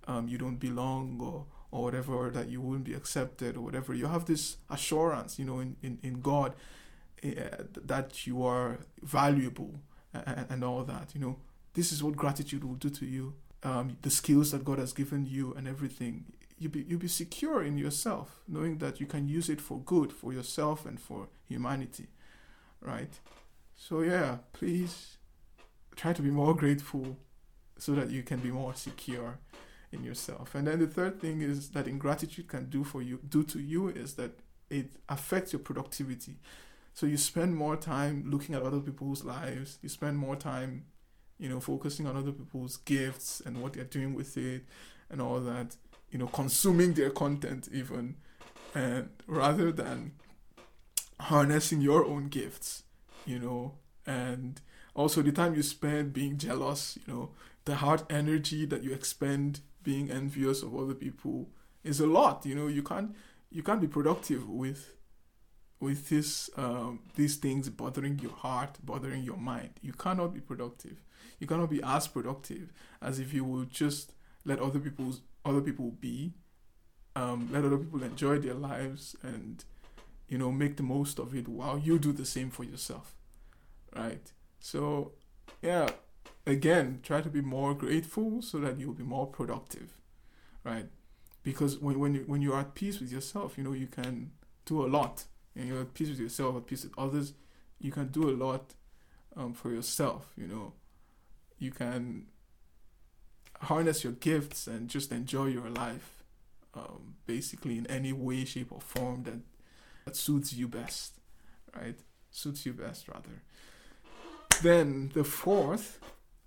um, 0.07 0.29
you 0.29 0.39
don't 0.39 0.57
belong 0.57 1.19
or 1.21 1.47
or 1.71 1.83
whatever, 1.85 2.15
or 2.15 2.31
that 2.31 2.49
you 2.49 2.61
wouldn't 2.61 2.85
be 2.85 2.95
accepted 2.95 3.57
or 3.57 3.61
whatever. 3.61 3.95
You 3.95 4.07
have 4.07 4.25
this 4.25 4.57
assurance, 4.71 5.39
you 5.39 5.45
know, 5.45 5.61
in, 5.61 5.77
in, 5.83 5.99
in 6.03 6.21
God 6.21 6.55
uh, 7.25 7.29
that 7.85 8.27
you 8.27 8.45
are 8.45 8.79
valuable 9.03 9.75
and, 10.15 10.47
and, 10.49 10.65
all 10.65 10.83
that, 10.85 11.15
you 11.15 11.21
know. 11.21 11.37
This 11.75 11.93
is 11.93 12.03
what 12.03 12.17
gratitude 12.17 12.65
will 12.65 12.75
do 12.77 12.89
to 12.91 13.07
you. 13.07 13.35
Um, 13.65 13.97
the 14.03 14.11
skills 14.11 14.53
that 14.53 14.65
God 14.65 14.79
has 14.79 14.93
given 14.93 15.27
you 15.27 15.53
and 15.55 15.67
everything. 15.67 16.25
You 16.59 16.69
be 16.69 16.83
you 16.83 16.99
be 16.99 17.09
secure 17.09 17.63
in 17.63 17.79
yourself, 17.79 18.41
knowing 18.47 18.79
that 18.79 19.01
you 19.01 19.07
can 19.07 19.29
use 19.29 19.49
it 19.49 19.61
for 19.61 19.81
good 19.81 20.13
for 20.13 20.33
yourself 20.33 20.87
and 20.87 21.01
for 21.01 21.29
humanity, 21.49 22.07
right? 22.81 23.19
So 23.77 24.03
yeah, 24.03 24.39
please 24.53 25.19
try 25.97 26.13
to 26.13 26.23
be 26.23 26.31
more 26.31 26.55
grateful 26.55 27.17
so 27.79 27.93
that 27.95 28.11
you 28.11 28.23
can 28.23 28.41
be 28.41 28.51
more 28.51 28.75
secure 28.75 29.39
in 29.93 30.05
yourself. 30.05 30.55
And 30.55 30.67
then 30.67 30.81
the 30.81 30.87
third 30.87 31.21
thing 31.21 31.43
is 31.43 31.71
that 31.71 31.87
ingratitude 31.87 32.49
can 32.49 32.69
do 32.69 32.85
for 32.85 33.03
you, 33.03 33.21
do 33.29 33.43
to 33.45 33.61
you, 33.61 33.89
is 33.89 34.15
that 34.15 34.33
it 34.71 34.91
affects 35.09 35.53
your 35.53 35.61
productivity. 35.61 36.37
So 36.93 37.07
you 37.07 37.17
spend 37.17 37.55
more 37.55 37.77
time 37.77 38.25
looking 38.29 38.55
at 38.55 38.63
other 38.63 38.81
people's 38.81 39.25
lives. 39.25 39.79
You 39.83 39.89
spend 39.89 40.19
more 40.19 40.37
time, 40.37 40.85
you 41.39 41.49
know, 41.49 41.61
focusing 41.61 42.07
on 42.07 42.17
other 42.17 42.33
people's 42.33 42.79
gifts 42.79 43.41
and 43.45 43.63
what 43.63 43.75
they're 43.75 43.85
doing 43.85 44.15
with 44.15 44.37
it, 44.37 44.65
and 45.11 45.21
all 45.21 45.41
that. 45.41 45.77
You 46.11 46.19
know, 46.19 46.27
consuming 46.27 46.95
their 46.95 47.11
content 47.11 47.69
even, 47.73 48.17
and 48.75 49.11
rather 49.27 49.71
than 49.71 50.13
harnessing 51.21 51.81
your 51.81 52.05
own 52.05 52.29
gifts. 52.29 52.85
You 53.27 53.39
know, 53.39 53.75
and 54.07 54.61
also 54.95 55.23
the 55.23 55.33
time 55.33 55.55
you 55.55 55.63
spend 55.63 56.13
being 56.13 56.39
jealous. 56.39 56.99
You 57.07 57.13
know, 57.13 57.31
the 57.65 57.77
hard 57.77 58.03
energy 58.11 58.65
that 58.67 58.83
you 58.83 58.93
expend 58.93 59.61
being 59.83 60.11
envious 60.11 60.63
of 60.63 60.75
other 60.75 60.95
people 60.95 61.49
is 61.85 62.01
a 62.01 62.07
lot. 62.07 62.45
You 62.47 62.55
know, 62.55 62.67
you 62.67 62.83
can't 62.83 63.15
you 63.51 63.63
can't 63.63 63.81
be 63.81 63.87
productive 63.87 64.49
with 64.49 64.95
with 65.81 66.09
this 66.09 66.51
um, 66.57 67.01
these 67.15 67.37
things 67.37 67.69
bothering 67.71 68.19
your 68.19 68.33
heart, 68.33 68.79
bothering 68.83 69.23
your 69.23 69.37
mind. 69.37 69.71
You 69.83 69.93
cannot 69.93 70.35
be 70.35 70.41
productive. 70.41 70.97
You 71.39 71.47
cannot 71.47 71.71
be 71.71 71.83
as 71.83 72.09
productive 72.09 72.73
as 73.01 73.19
if 73.19 73.33
you 73.33 73.45
would 73.45 73.71
just 73.71 74.13
let 74.45 74.61
other 74.61 74.79
people's 74.79 75.21
other 75.45 75.61
people 75.61 75.93
be, 75.93 76.35
um, 77.17 77.49
let 77.53 77.65
other 77.65 77.79
people 77.79 78.03
enjoy 78.03 78.39
their 78.39 78.55
lives, 78.55 79.17
and 79.23 79.65
you 80.29 80.39
know 80.39 80.51
make 80.51 80.77
the 80.77 80.83
most 80.83 81.19
of 81.19 81.35
it 81.35 81.49
while 81.49 81.79
you 81.79 81.99
do 81.99 82.13
the 82.13 82.27
same 82.27 82.51
for 82.51 82.65
yourself, 82.65 83.15
right? 83.95 84.33
So, 84.61 85.13
yeah, 85.63 85.89
again, 86.47 87.01
try 87.03 87.21
to 87.21 87.29
be 87.29 87.41
more 87.41 87.75
grateful 87.75 88.43
so 88.43 88.59
that 88.59 88.79
you'll 88.79 88.95
be 88.95 89.05
more 89.05 89.27
productive, 89.27 90.01
right? 90.65 90.87
Because 91.43 91.79
when 91.79 91.99
when 91.99 92.15
you 92.15 92.25
when 92.27 92.43
you're 92.43 92.59
at 92.59 92.75
peace 92.75 93.01
with 93.01 93.13
yourself, 93.13 93.57
you 93.57 93.65
know 93.65 93.73
you 93.73 93.87
can 93.87 94.33
do 94.65 94.85
a 94.85 94.89
lot, 94.89 95.25
and 95.55 95.69
you're 95.69 95.81
at 95.81 95.95
peace 95.95 96.09
with 96.09 96.21
yourself, 96.21 96.57
at 96.57 96.67
peace 96.67 96.85
with 96.85 96.99
others, 96.99 97.33
you 97.79 97.93
can 97.93 98.09
do 98.09 98.29
a 98.29 98.33
lot 98.33 98.75
um, 99.37 99.55
for 99.55 99.73
yourself. 99.73 100.33
You 100.37 100.47
know, 100.49 100.73
you 101.59 101.71
can 101.71 102.27
harness 103.63 104.05
your 104.05 104.13
gifts 104.13 104.67
and 104.67 104.89
just 104.89 105.13
enjoy 105.13 105.47
your 105.47 105.69
life, 105.69 106.23
um, 106.75 107.17
basically 107.27 107.79
in 107.79 107.87
any 107.89 108.13
way, 108.13 108.45
shape, 108.45 108.71
or 108.71 108.81
form 108.81 109.25
that 109.25 109.41
that 110.05 110.17
suits 110.17 110.53
you 110.55 110.69
best, 110.69 111.15
right? 111.77 111.99
Suits 112.31 112.65
you 112.65 112.73
best, 112.73 113.09
rather. 113.09 113.43
Then 114.63 115.11
the 115.15 115.25
fourth 115.25 116.01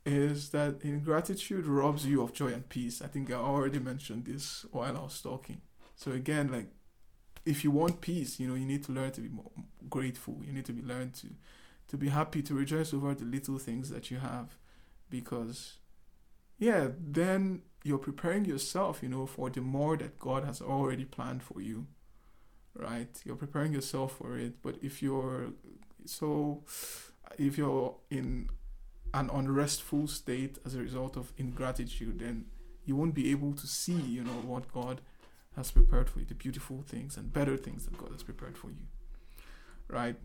is 0.05 0.49
that 0.49 0.81
ingratitude 0.81 1.67
robs 1.67 2.05
you 2.05 2.23
of 2.23 2.33
joy 2.33 2.47
and 2.47 2.67
peace. 2.67 3.01
I 3.01 3.07
think 3.07 3.31
I 3.31 3.35
already 3.35 3.79
mentioned 3.79 4.25
this 4.25 4.65
while 4.71 4.97
I 4.97 5.01
was 5.01 5.21
talking. 5.21 5.61
So 5.95 6.11
again, 6.11 6.51
like 6.51 6.67
if 7.45 7.63
you 7.63 7.71
want 7.71 8.01
peace, 8.01 8.39
you 8.39 8.47
know, 8.47 8.55
you 8.55 8.65
need 8.65 8.83
to 8.85 8.91
learn 8.91 9.11
to 9.11 9.21
be 9.21 9.29
more 9.29 9.51
grateful. 9.89 10.41
You 10.43 10.53
need 10.53 10.65
to 10.65 10.73
be 10.73 10.81
learn 10.81 11.11
to 11.21 11.27
to 11.89 11.97
be 11.97 12.09
happy, 12.09 12.41
to 12.41 12.53
rejoice 12.53 12.93
over 12.93 13.13
the 13.13 13.25
little 13.25 13.57
things 13.57 13.89
that 13.89 14.09
you 14.09 14.17
have, 14.17 14.55
because 15.11 15.77
yeah, 16.57 16.89
then 16.99 17.63
you're 17.83 17.97
preparing 17.97 18.45
yourself, 18.45 19.01
you 19.03 19.09
know, 19.09 19.25
for 19.25 19.49
the 19.49 19.61
more 19.61 19.97
that 19.97 20.19
God 20.19 20.45
has 20.45 20.61
already 20.61 21.05
planned 21.05 21.43
for 21.43 21.61
you. 21.61 21.87
Right? 22.73 23.09
You're 23.25 23.35
preparing 23.35 23.73
yourself 23.73 24.17
for 24.17 24.37
it. 24.37 24.61
But 24.61 24.77
if 24.81 25.01
you're 25.01 25.53
so 26.05 26.63
if 27.37 27.57
you're 27.57 27.95
in 28.09 28.49
an 29.13 29.29
unrestful 29.33 30.07
state 30.07 30.57
as 30.65 30.75
a 30.75 30.79
result 30.79 31.17
of 31.17 31.33
ingratitude, 31.37 32.19
then 32.19 32.45
you 32.85 32.95
won't 32.95 33.13
be 33.13 33.29
able 33.31 33.53
to 33.53 33.67
see, 33.67 33.99
you 33.99 34.23
know, 34.23 34.41
what 34.45 34.71
God 34.71 35.01
has 35.55 35.69
prepared 35.71 36.09
for 36.09 36.19
you, 36.19 36.25
the 36.25 36.33
beautiful 36.33 36.83
things 36.87 37.17
and 37.17 37.33
better 37.33 37.57
things 37.57 37.85
that 37.85 37.97
God 37.97 38.11
has 38.11 38.23
prepared 38.23 38.57
for 38.57 38.69
you. 38.69 38.87
Right? 39.87 40.15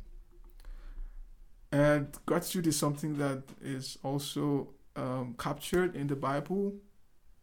And 1.72 2.16
gratitude 2.26 2.66
is 2.66 2.78
something 2.78 3.18
that 3.18 3.42
is 3.60 3.98
also 4.02 4.68
um, 4.96 5.34
captured 5.38 5.94
in 5.94 6.06
the 6.06 6.16
Bible. 6.16 6.74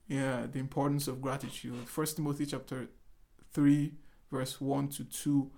Yeah, 0.07 0.47
the 0.51 0.59
importance 0.59 1.07
of 1.07 1.21
gratitude. 1.21 1.87
First 1.87 2.17
Timothy 2.17 2.45
chapter 2.45 2.87
3, 3.53 3.93
verse 4.31 4.59
1 4.59 4.89
to 4.89 5.05
2 5.05 5.51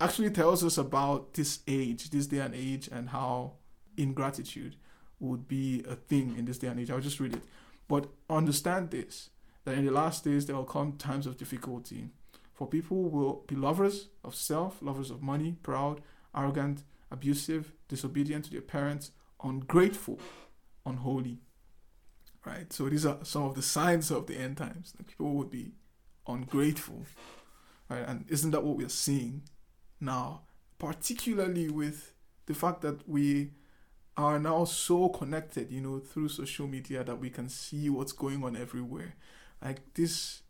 actually 0.00 0.30
tells 0.30 0.64
us 0.64 0.76
about 0.76 1.34
this 1.34 1.60
age, 1.68 2.10
this 2.10 2.26
day 2.26 2.38
and 2.38 2.54
age, 2.54 2.88
and 2.90 3.10
how 3.10 3.52
ingratitude 3.96 4.76
would 5.20 5.46
be 5.46 5.84
a 5.88 5.94
thing 5.94 6.34
in 6.36 6.44
this 6.44 6.58
day 6.58 6.66
and 6.66 6.80
age. 6.80 6.90
I'll 6.90 7.00
just 7.00 7.20
read 7.20 7.34
it. 7.34 7.42
But 7.88 8.08
understand 8.28 8.90
this 8.90 9.30
that 9.64 9.78
in 9.78 9.86
the 9.86 9.92
last 9.92 10.24
days 10.24 10.46
there 10.46 10.56
will 10.56 10.64
come 10.64 10.92
times 10.92 11.26
of 11.26 11.36
difficulty. 11.36 12.10
For 12.52 12.66
people 12.66 13.04
will 13.04 13.44
be 13.46 13.56
lovers 13.56 14.08
of 14.22 14.34
self, 14.34 14.80
lovers 14.80 15.10
of 15.10 15.22
money, 15.22 15.56
proud, 15.62 16.00
arrogant, 16.36 16.82
abusive, 17.10 17.72
disobedient 17.88 18.44
to 18.46 18.50
their 18.50 18.60
parents, 18.60 19.10
ungrateful, 19.42 20.20
unholy. 20.86 21.38
Right? 22.44 22.72
So 22.72 22.88
these 22.88 23.06
are 23.06 23.18
some 23.22 23.44
of 23.44 23.54
the 23.54 23.62
signs 23.62 24.10
of 24.10 24.26
the 24.26 24.36
end 24.36 24.58
times. 24.58 24.92
People 25.06 25.32
would 25.34 25.50
be 25.50 25.72
ungrateful. 26.26 27.04
Right? 27.88 28.04
And 28.06 28.24
isn't 28.28 28.50
that 28.50 28.64
what 28.64 28.76
we're 28.76 28.88
seeing 28.88 29.42
now? 30.00 30.42
Particularly 30.78 31.70
with 31.70 32.12
the 32.46 32.54
fact 32.54 32.82
that 32.82 33.08
we 33.08 33.52
are 34.16 34.38
now 34.38 34.64
so 34.64 35.08
connected, 35.08 35.70
you 35.70 35.80
know, 35.80 35.98
through 35.98 36.28
social 36.28 36.66
media 36.66 37.02
that 37.02 37.18
we 37.18 37.30
can 37.30 37.48
see 37.48 37.88
what's 37.88 38.12
going 38.12 38.44
on 38.44 38.56
everywhere. 38.56 39.14
Like 39.62 39.94
this, 39.94 40.42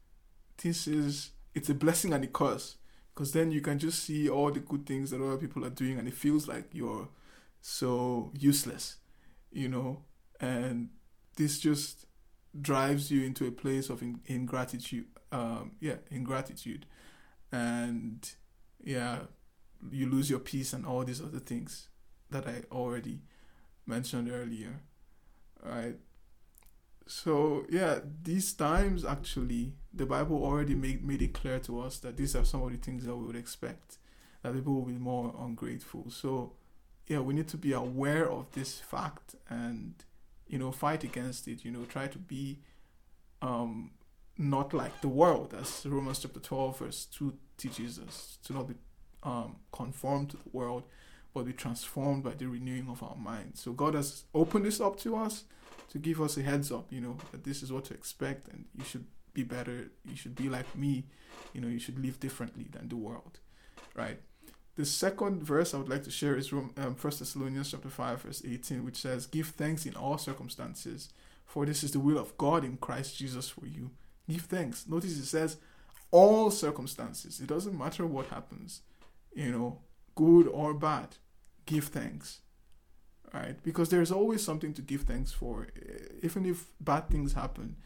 this 0.63 0.87
is 0.87 1.31
it's 1.55 1.71
a 1.71 1.75
blessing 1.75 2.13
and 2.13 2.25
a 2.25 2.27
curse 2.27 2.77
because 3.15 3.33
then 3.33 3.53
you 3.53 3.61
can 3.61 3.79
just 3.79 4.03
see 4.03 4.29
all 4.29 4.51
the 4.51 4.61
good 4.61 4.87
things 4.87 5.11
that 5.11 5.23
other 5.23 5.37
people 5.37 5.65
are 5.65 5.71
doing, 5.71 5.99
and 5.99 6.09
it 6.09 6.15
feels 6.15 6.49
like 6.49 6.65
you're 6.73 7.09
so 7.61 8.33
useless, 8.37 8.97
you 9.53 9.69
know. 9.69 10.03
And 10.45 10.91
this 11.37 11.59
just 11.59 12.07
drives 12.61 13.11
you 13.11 13.25
into 13.25 13.47
a 13.47 13.51
place 13.51 13.89
of 13.89 14.03
in, 14.03 14.21
ingratitude. 14.27 15.07
Um, 15.33 15.73
yeah, 15.81 15.97
ingratitude, 16.11 16.87
and 17.51 18.31
yeah, 18.83 19.21
you 19.91 20.09
lose 20.09 20.31
your 20.31 20.39
peace 20.39 20.73
and 20.73 20.87
all 20.87 21.03
these 21.05 21.21
other 21.21 21.41
things 21.41 21.89
that 22.31 22.47
I 22.47 22.63
already 22.71 23.23
mentioned 23.87 24.31
earlier. 24.31 24.81
Right. 25.63 25.97
So 27.07 27.65
yeah, 27.69 27.99
these 28.23 28.53
times 28.53 29.05
actually 29.05 29.73
the 29.93 30.07
Bible 30.07 30.43
already 30.45 30.75
made 30.75 31.05
made 31.05 31.23
it 31.23 31.35
clear 31.35 31.59
to 31.61 31.81
us 31.81 31.99
that 31.99 32.17
these 32.17 32.37
are 32.37 32.45
some 32.45 32.63
of 32.63 32.71
the 32.71 32.79
things 32.79 33.05
that 33.07 33.17
we 33.17 33.27
would 33.27 33.37
expect 33.37 33.99
that 34.43 34.55
people 34.55 34.75
will 34.75 34.83
be 34.83 34.93
more 34.93 35.35
ungrateful. 35.39 36.11
So 36.11 36.53
yeah, 37.07 37.19
we 37.19 37.35
need 37.35 37.49
to 37.49 37.57
be 37.57 37.73
aware 37.73 38.31
of 38.31 38.53
this 38.53 38.79
fact 38.79 39.35
and 39.49 39.95
you 40.47 40.59
know 40.59 40.73
fight 40.73 41.05
against 41.05 41.49
it. 41.49 41.65
You 41.65 41.71
know, 41.71 41.85
try 41.85 42.07
to 42.07 42.19
be 42.19 42.61
um 43.43 43.93
not 44.37 44.75
like 44.75 45.01
the 45.01 45.09
world, 45.09 45.55
as 45.59 45.87
Romans 45.87 46.19
chapter 46.19 46.41
twelve 46.41 46.79
verse 46.79 47.05
two 47.07 47.35
teaches 47.57 47.99
us 47.99 48.39
to 48.45 48.53
not 48.53 48.69
be 48.69 48.75
um 49.23 49.57
conformed 49.73 50.31
to 50.31 50.37
the 50.37 50.51
world, 50.53 50.85
but 51.33 51.45
be 51.45 51.53
transformed 51.53 52.25
by 52.25 52.33
the 52.33 52.47
renewing 52.47 52.89
of 52.89 53.03
our 53.03 53.17
minds. 53.17 53.61
So 53.61 53.73
God 53.73 53.95
has 53.95 54.25
opened 54.35 54.65
this 54.65 54.81
up 54.81 54.99
to 55.01 55.17
us 55.17 55.45
to 55.91 55.99
give 55.99 56.21
us 56.21 56.37
a 56.37 56.43
heads 56.43 56.73
up, 56.73 56.87
you 56.91 57.01
know, 57.01 57.17
that 57.33 57.45
this 57.45 57.63
is 57.63 57.73
what 57.73 57.85
to 57.87 57.95
expect 57.95 58.49
and 58.49 58.65
you 58.77 58.85
should 58.85 59.07
be 59.33 59.43
better, 59.43 59.91
you 60.09 60.17
should 60.17 60.35
be 60.35 60.49
like 60.49 60.77
me, 60.77 61.05
you 61.53 61.61
know, 61.61 61.69
you 61.69 61.79
should 61.79 61.99
live 61.99 62.19
differently 62.21 62.67
than 62.71 62.89
the 62.89 62.97
world, 62.97 63.41
right? 63.95 64.21
The 64.77 64.85
second 64.85 65.43
verse 65.43 65.73
I 65.73 65.79
would 65.79 65.89
like 65.89 66.03
to 66.05 66.11
share 66.11 66.37
is 66.37 66.49
from 66.49 66.73
um, 66.77 66.97
1 66.97 66.97
Thessalonians 67.01 67.71
chapter 67.71 67.89
5 67.89 68.23
verse 68.23 68.43
18 68.45 68.85
which 68.85 68.97
says 68.97 69.27
give 69.27 69.49
thanks 69.49 69.87
in 69.87 69.95
all 69.95 70.19
circumstances 70.19 71.11
for 71.45 71.65
this 71.65 71.85
is 71.85 71.93
the 71.93 72.01
will 72.01 72.19
of 72.19 72.37
God 72.39 72.65
in 72.65 72.77
Christ 72.79 73.17
Jesus 73.17 73.49
for 73.49 73.67
you. 73.67 73.91
Give 74.29 74.43
thanks. 74.43 74.89
Notice 74.89 75.19
it 75.19 75.27
says 75.27 75.59
all 76.11 76.51
circumstances. 76.51 77.41
It 77.41 77.47
doesn't 77.47 77.79
matter 77.79 78.07
what 78.07 78.27
happens, 78.27 78.81
you 79.35 79.53
know, 79.53 79.81
good 80.15 80.49
or 80.49 80.75
bad. 80.75 81.17
Give 81.67 81.85
thanks 81.85 82.41
right? 83.35 83.61
Because 83.63 83.89
there's 83.89 84.13
always 84.13 84.43
something 84.43 84.73
to 84.75 84.83
give 84.83 85.03
thanks 85.03 85.33
for, 85.33 85.67
even 86.23 86.47
if 86.47 86.67
bad 86.81 87.11
things 87.11 87.33
happen. 87.33 87.77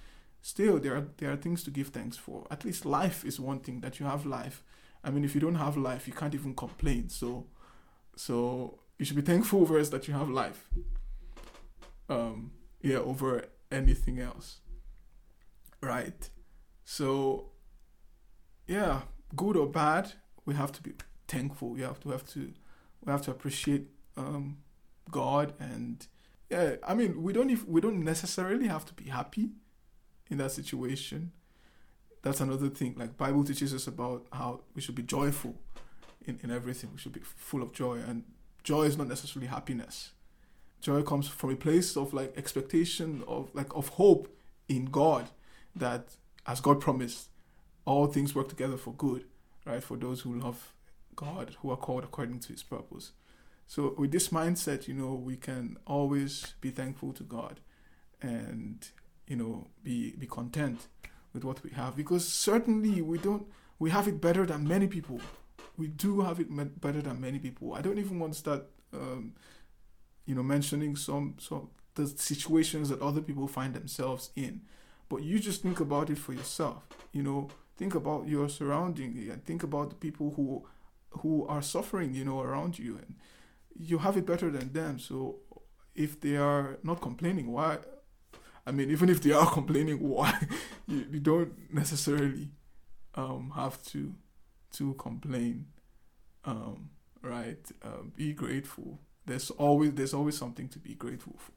Still, 0.42 0.78
there 0.78 0.94
are 0.96 1.06
there 1.16 1.32
are 1.32 1.36
things 1.36 1.64
to 1.64 1.70
give 1.70 1.88
thanks 1.88 2.16
for. 2.16 2.46
At 2.50 2.64
least 2.64 2.84
life 2.84 3.24
is 3.24 3.40
one 3.40 3.60
thing 3.60 3.80
that 3.80 3.98
you 3.98 4.06
have 4.06 4.24
life. 4.24 4.62
I 5.08 5.10
mean, 5.10 5.24
if 5.24 5.34
you 5.34 5.40
don't 5.40 5.54
have 5.54 5.78
life, 5.78 6.06
you 6.06 6.12
can't 6.12 6.34
even 6.34 6.54
complain. 6.54 7.08
So, 7.08 7.46
so 8.14 8.78
you 8.98 9.06
should 9.06 9.16
be 9.16 9.22
thankful 9.22 9.64
first 9.64 9.90
that 9.92 10.06
you 10.06 10.12
have 10.12 10.28
life. 10.28 10.68
Um, 12.10 12.50
yeah, 12.82 12.98
over 12.98 13.46
anything 13.72 14.20
else, 14.20 14.60
right? 15.80 16.28
So, 16.84 17.52
yeah, 18.66 19.00
good 19.34 19.56
or 19.56 19.66
bad, 19.66 20.12
we 20.44 20.54
have 20.54 20.72
to 20.72 20.82
be 20.82 20.92
thankful. 21.26 21.70
We 21.70 21.80
have 21.80 22.00
to 22.00 22.10
have 22.10 22.26
to 22.34 22.52
we 23.02 23.10
have 23.10 23.22
to 23.22 23.30
appreciate 23.30 23.86
um, 24.18 24.58
God 25.10 25.54
and 25.58 26.06
yeah, 26.50 26.76
I 26.86 26.92
mean 26.94 27.22
we 27.22 27.32
don't 27.32 27.48
if 27.48 27.66
we 27.66 27.80
don't 27.80 28.04
necessarily 28.04 28.68
have 28.68 28.84
to 28.86 28.94
be 28.94 29.04
happy 29.04 29.52
in 30.30 30.36
that 30.36 30.52
situation. 30.52 31.32
That's 32.28 32.42
another 32.42 32.68
thing. 32.68 32.94
Like 32.98 33.16
Bible 33.16 33.42
teaches 33.42 33.72
us 33.72 33.86
about 33.86 34.26
how 34.30 34.60
we 34.74 34.82
should 34.82 34.94
be 34.94 35.02
joyful 35.02 35.54
in, 36.26 36.38
in 36.42 36.50
everything. 36.50 36.90
We 36.92 36.98
should 36.98 37.14
be 37.14 37.20
full 37.20 37.62
of 37.62 37.72
joy. 37.72 38.00
And 38.06 38.24
joy 38.62 38.82
is 38.82 38.98
not 38.98 39.08
necessarily 39.08 39.46
happiness. 39.46 40.10
Joy 40.82 41.00
comes 41.04 41.26
from 41.26 41.52
a 41.52 41.56
place 41.56 41.96
of 41.96 42.12
like 42.12 42.36
expectation 42.36 43.24
of 43.26 43.48
like 43.54 43.74
of 43.74 43.88
hope 43.88 44.28
in 44.68 44.84
God 44.84 45.30
that 45.74 46.16
as 46.46 46.60
God 46.60 46.82
promised, 46.82 47.30
all 47.86 48.06
things 48.06 48.34
work 48.34 48.50
together 48.50 48.76
for 48.76 48.92
good, 48.92 49.24
right? 49.64 49.82
For 49.82 49.96
those 49.96 50.20
who 50.20 50.38
love 50.38 50.74
God, 51.16 51.56
who 51.62 51.70
are 51.70 51.78
called 51.78 52.04
according 52.04 52.40
to 52.40 52.52
his 52.52 52.62
purpose. 52.62 53.12
So 53.66 53.94
with 53.96 54.12
this 54.12 54.28
mindset, 54.28 54.86
you 54.86 54.92
know, 54.92 55.14
we 55.14 55.36
can 55.36 55.78
always 55.86 56.52
be 56.60 56.68
thankful 56.72 57.14
to 57.14 57.22
God 57.22 57.60
and 58.20 58.86
you 59.26 59.36
know 59.36 59.68
be 59.82 60.14
be 60.18 60.26
content 60.26 60.88
with 61.32 61.44
what 61.44 61.62
we 61.62 61.70
have 61.70 61.96
because 61.96 62.26
certainly 62.26 63.02
we 63.02 63.18
don't 63.18 63.46
we 63.78 63.90
have 63.90 64.08
it 64.08 64.20
better 64.20 64.44
than 64.44 64.66
many 64.66 64.86
people. 64.88 65.20
We 65.76 65.86
do 65.86 66.22
have 66.22 66.40
it 66.40 66.48
better 66.80 67.00
than 67.00 67.20
many 67.20 67.38
people. 67.38 67.74
I 67.74 67.80
don't 67.80 67.98
even 67.98 68.18
want 68.18 68.32
to 68.32 68.38
start 68.38 68.64
um, 68.92 69.34
you 70.26 70.34
know 70.34 70.42
mentioning 70.42 70.96
some 70.96 71.34
some 71.38 71.70
the 71.94 72.06
situations 72.06 72.88
that 72.88 73.02
other 73.02 73.20
people 73.20 73.46
find 73.48 73.74
themselves 73.74 74.30
in. 74.36 74.62
But 75.08 75.22
you 75.22 75.38
just 75.38 75.62
think 75.62 75.80
about 75.80 76.10
it 76.10 76.18
for 76.18 76.32
yourself. 76.32 76.86
You 77.12 77.22
know, 77.22 77.48
think 77.76 77.94
about 77.94 78.28
your 78.28 78.48
surrounding 78.48 79.28
and 79.30 79.44
think 79.44 79.62
about 79.62 79.90
the 79.90 79.96
people 79.96 80.32
who 80.36 80.66
who 81.22 81.46
are 81.46 81.62
suffering, 81.62 82.14
you 82.14 82.24
know, 82.24 82.40
around 82.40 82.78
you 82.78 82.96
and 82.96 83.14
you 83.78 83.98
have 83.98 84.16
it 84.16 84.26
better 84.26 84.50
than 84.50 84.72
them. 84.72 84.98
So 84.98 85.36
if 85.94 86.20
they 86.20 86.36
are 86.36 86.78
not 86.82 87.00
complaining, 87.00 87.50
why? 87.52 87.78
I 88.68 88.70
mean, 88.70 88.90
even 88.90 89.08
if 89.08 89.22
they 89.22 89.32
are 89.32 89.50
complaining, 89.58 89.96
why? 89.96 90.38
you, 90.86 91.06
you 91.10 91.20
don't 91.20 91.72
necessarily 91.72 92.50
um, 93.14 93.52
have 93.56 93.82
to 93.86 94.14
to 94.70 94.92
complain, 94.94 95.64
um, 96.44 96.90
right? 97.22 97.64
Uh, 97.82 98.02
be 98.14 98.34
grateful. 98.34 99.00
There's 99.24 99.50
always 99.52 99.94
there's 99.94 100.12
always 100.12 100.36
something 100.36 100.68
to 100.68 100.78
be 100.78 100.94
grateful 100.94 101.36
for. 101.38 101.52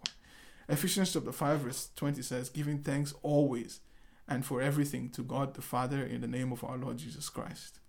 Ephesians 0.70 1.12
chapter 1.12 1.34
five 1.34 1.60
verse 1.60 1.90
twenty 1.98 2.22
says, 2.22 2.50
"Giving 2.50 2.80
thanks 2.82 3.14
always 3.22 3.82
and 4.26 4.46
for 4.46 4.62
everything 4.62 5.10
to 5.10 5.22
God 5.22 5.54
the 5.54 5.62
Father 5.62 6.02
in 6.02 6.22
the 6.22 6.28
name 6.28 6.54
of 6.54 6.64
our 6.64 6.78
Lord 6.78 6.98
Jesus 6.98 7.28
Christ." 7.28 7.82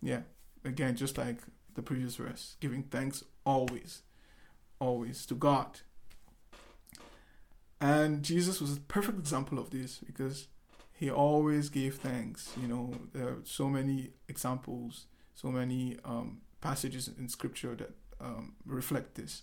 Yeah, 0.00 0.22
again, 0.64 0.96
just 0.96 1.18
like 1.18 1.42
the 1.74 1.82
previous 1.82 2.16
verse, 2.16 2.56
giving 2.60 2.84
thanks 2.84 3.24
always, 3.44 4.02
always 4.78 5.26
to 5.26 5.34
God. 5.34 5.80
And 7.80 8.22
Jesus 8.22 8.60
was 8.60 8.76
a 8.76 8.80
perfect 8.80 9.18
example 9.18 9.58
of 9.58 9.70
this 9.70 9.98
because 9.98 10.48
he 10.92 11.10
always 11.10 11.70
gave 11.70 11.96
thanks. 11.96 12.52
You 12.60 12.68
know, 12.68 12.94
there 13.12 13.28
are 13.28 13.38
so 13.44 13.68
many 13.68 14.10
examples, 14.28 15.06
so 15.34 15.48
many 15.48 15.96
um, 16.04 16.42
passages 16.60 17.08
in 17.18 17.28
scripture 17.28 17.74
that 17.76 17.94
um, 18.20 18.54
reflect 18.66 19.14
this. 19.14 19.42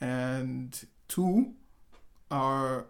And 0.00 0.86
two 1.08 1.54
are 2.30 2.86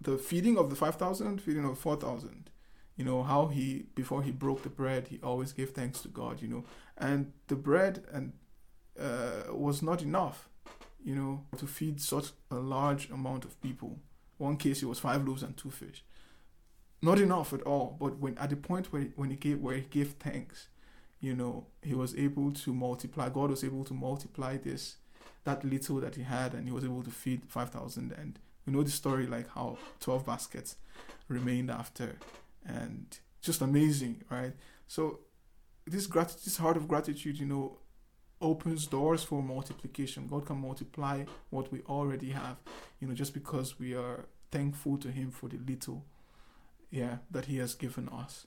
the 0.00 0.18
feeding 0.18 0.58
of 0.58 0.70
the 0.70 0.76
5,000, 0.76 1.40
feeding 1.40 1.64
of 1.64 1.78
4,000 1.78 2.50
you 2.96 3.04
know 3.04 3.22
how 3.22 3.46
he 3.46 3.84
before 3.94 4.22
he 4.22 4.30
broke 4.30 4.62
the 4.62 4.70
bread 4.70 5.08
he 5.08 5.20
always 5.22 5.52
gave 5.52 5.70
thanks 5.70 6.00
to 6.00 6.08
god 6.08 6.40
you 6.42 6.48
know 6.48 6.64
and 6.96 7.32
the 7.48 7.54
bread 7.54 8.04
and 8.12 8.32
uh, 8.98 9.52
was 9.52 9.82
not 9.82 10.02
enough 10.02 10.48
you 11.04 11.14
know 11.14 11.44
to 11.56 11.66
feed 11.66 12.00
such 12.00 12.30
a 12.50 12.56
large 12.56 13.10
amount 13.10 13.44
of 13.44 13.60
people 13.60 13.98
one 14.38 14.56
case 14.56 14.82
it 14.82 14.86
was 14.86 14.98
five 14.98 15.26
loaves 15.26 15.42
and 15.42 15.56
two 15.56 15.70
fish 15.70 16.04
not 17.02 17.18
enough 17.18 17.52
at 17.52 17.62
all 17.62 17.96
but 17.98 18.18
when 18.18 18.36
at 18.38 18.50
the 18.50 18.56
point 18.56 18.92
where 18.92 19.08
when 19.16 19.30
he 19.30 19.36
gave 19.36 19.60
where 19.60 19.76
he 19.76 19.82
gave 19.82 20.12
thanks 20.12 20.68
you 21.20 21.34
know 21.34 21.66
he 21.82 21.94
was 21.94 22.14
able 22.16 22.52
to 22.52 22.72
multiply 22.72 23.28
god 23.28 23.50
was 23.50 23.64
able 23.64 23.84
to 23.84 23.94
multiply 23.94 24.56
this 24.56 24.96
that 25.44 25.64
little 25.64 26.00
that 26.00 26.16
he 26.16 26.22
had 26.22 26.54
and 26.54 26.66
he 26.66 26.72
was 26.72 26.84
able 26.84 27.02
to 27.02 27.10
feed 27.10 27.42
5000 27.48 28.12
and 28.12 28.38
we 28.66 28.72
know 28.72 28.82
the 28.82 28.90
story 28.90 29.26
like 29.26 29.48
how 29.54 29.78
12 30.00 30.26
baskets 30.26 30.76
remained 31.28 31.70
after 31.70 32.16
and 32.66 33.18
just 33.46 33.60
amazing, 33.60 34.22
right? 34.28 34.52
So 34.88 35.20
this 35.86 36.06
gratitude, 36.06 36.44
this 36.44 36.56
heart 36.56 36.76
of 36.76 36.88
gratitude, 36.88 37.38
you 37.38 37.46
know, 37.46 37.78
opens 38.40 38.86
doors 38.86 39.22
for 39.24 39.42
multiplication. 39.42 40.28
God 40.28 40.46
can 40.46 40.60
multiply 40.60 41.24
what 41.50 41.72
we 41.72 41.80
already 41.82 42.30
have, 42.30 42.56
you 43.00 43.08
know, 43.08 43.14
just 43.14 43.34
because 43.34 43.78
we 43.78 43.94
are 43.94 44.26
thankful 44.50 44.98
to 44.98 45.08
Him 45.08 45.30
for 45.30 45.48
the 45.48 45.58
little, 45.58 46.04
yeah, 46.90 47.18
that 47.30 47.46
He 47.46 47.58
has 47.58 47.74
given 47.74 48.08
us, 48.08 48.46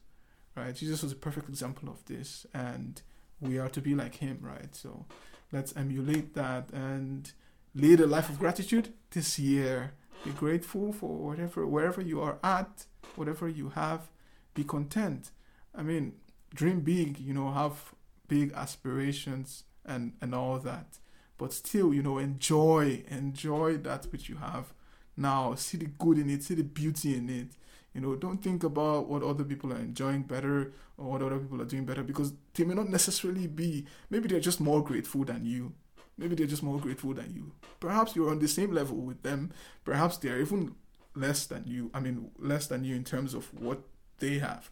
right? 0.55 0.75
Jesus 0.75 1.03
was 1.03 1.11
a 1.11 1.15
perfect 1.17 1.49
example 1.49 1.89
of 1.89 2.03
this, 2.05 2.45
and 2.53 3.01
we 3.41 3.57
are 3.57 3.69
to 3.69 3.81
be 3.81 3.95
like 3.95 4.15
Him, 4.15 4.39
right? 4.41 4.75
So 4.75 5.05
let's 5.51 5.75
emulate 5.75 6.35
that 6.35 6.69
and 6.71 7.31
lead 7.73 7.99
a 7.99 8.07
life 8.07 8.29
of 8.29 8.39
gratitude 8.39 8.93
this 9.11 9.39
year. 9.39 9.93
Be 10.23 10.31
grateful 10.31 10.91
for 10.91 11.17
whatever, 11.17 11.65
wherever 11.65 12.01
you 12.01 12.21
are 12.21 12.37
at 12.43 12.85
whatever 13.15 13.47
you 13.47 13.69
have, 13.69 14.09
be 14.53 14.63
content. 14.63 15.31
I 15.75 15.83
mean, 15.83 16.13
dream 16.53 16.81
big, 16.81 17.19
you 17.19 17.33
know, 17.33 17.51
have 17.51 17.93
big 18.27 18.53
aspirations 18.53 19.63
and 19.89 20.13
and 20.21 20.33
all 20.33 20.59
that. 20.59 20.99
But 21.37 21.53
still, 21.53 21.93
you 21.93 22.03
know, 22.03 22.17
enjoy, 22.17 23.03
enjoy 23.09 23.77
that 23.77 24.05
which 24.11 24.27
you 24.27 24.35
have 24.35 24.73
now. 25.15 25.55
See 25.55 25.77
the 25.77 25.85
good 25.85 26.17
in 26.17 26.29
it, 26.29 26.43
see 26.43 26.53
the 26.55 26.63
beauty 26.63 27.15
in 27.15 27.29
it. 27.29 27.47
You 27.93 28.01
know, 28.01 28.15
don't 28.15 28.43
think 28.43 28.63
about 28.63 29.07
what 29.07 29.23
other 29.23 29.43
people 29.43 29.73
are 29.73 29.77
enjoying 29.77 30.23
better 30.23 30.73
or 30.97 31.11
what 31.11 31.21
other 31.21 31.39
people 31.39 31.61
are 31.61 31.65
doing 31.65 31.85
better 31.85 32.03
because 32.03 32.33
they 32.53 32.65
may 32.65 32.75
not 32.75 32.89
necessarily 32.89 33.47
be, 33.47 33.85
maybe 34.09 34.27
they're 34.27 34.39
just 34.39 34.59
more 34.59 34.83
grateful 34.83 35.23
than 35.23 35.45
you. 35.45 35.73
Maybe 36.17 36.35
they're 36.35 36.45
just 36.45 36.61
more 36.61 36.77
grateful 36.77 37.13
than 37.13 37.33
you. 37.33 37.53
Perhaps 37.79 38.15
you're 38.15 38.29
on 38.29 38.39
the 38.39 38.47
same 38.47 38.73
level 38.73 38.97
with 38.97 39.23
them. 39.23 39.51
Perhaps 39.85 40.17
they're 40.17 40.41
even 40.41 40.75
less 41.15 41.45
than 41.45 41.63
you. 41.65 41.89
I 41.93 42.01
mean, 42.01 42.31
less 42.37 42.67
than 42.67 42.83
you 42.83 42.95
in 42.95 43.05
terms 43.05 43.33
of 43.33 43.53
what 43.53 43.79
they 44.19 44.39
have. 44.39 44.69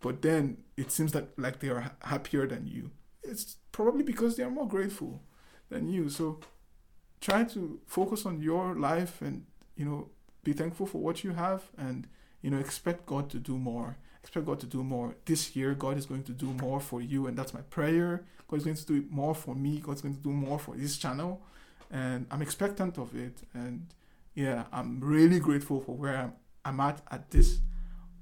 But 0.00 0.20
then 0.20 0.58
it 0.76 0.92
seems 0.92 1.12
that 1.12 1.38
like 1.38 1.60
they 1.60 1.70
are 1.70 1.92
happier 2.02 2.46
than 2.46 2.66
you. 2.66 2.90
It's 3.22 3.56
probably 3.72 4.02
because 4.02 4.36
they 4.36 4.42
are 4.42 4.50
more 4.50 4.68
grateful 4.68 5.22
than 5.68 5.88
you. 5.88 6.08
So 6.08 6.40
try 7.20 7.44
to 7.44 7.80
focus 7.86 8.26
on 8.26 8.40
your 8.40 8.74
life 8.74 9.20
and 9.20 9.44
you 9.76 9.84
know 9.84 10.08
be 10.42 10.52
thankful 10.52 10.86
for 10.86 10.98
what 10.98 11.22
you 11.22 11.32
have 11.32 11.64
and 11.76 12.08
you 12.42 12.50
know 12.50 12.58
expect 12.58 13.06
God 13.06 13.30
to 13.30 13.38
do 13.38 13.58
more. 13.58 13.96
Expect 14.22 14.46
God 14.46 14.60
to 14.60 14.66
do 14.66 14.82
more. 14.82 15.14
This 15.24 15.56
year 15.56 15.74
God 15.74 15.96
is 15.96 16.06
going 16.06 16.24
to 16.24 16.32
do 16.32 16.46
more 16.46 16.80
for 16.80 17.00
you 17.00 17.26
and 17.26 17.36
that's 17.36 17.54
my 17.54 17.62
prayer. 17.62 18.24
God 18.48 18.56
is 18.56 18.64
going 18.64 18.76
to 18.76 18.86
do 18.86 19.04
more 19.10 19.34
for 19.34 19.54
me. 19.54 19.80
God's 19.80 20.02
going 20.02 20.14
to 20.14 20.20
do 20.20 20.30
more 20.30 20.58
for 20.58 20.76
this 20.76 20.98
channel 20.98 21.42
and 21.90 22.26
I'm 22.30 22.42
expectant 22.42 22.98
of 22.98 23.14
it 23.14 23.38
and 23.54 23.86
yeah, 24.34 24.64
I'm 24.72 25.00
really 25.00 25.40
grateful 25.40 25.80
for 25.80 25.94
where 25.94 26.16
I'm, 26.16 26.32
I'm 26.64 26.80
at 26.80 27.02
at 27.10 27.30
this 27.30 27.60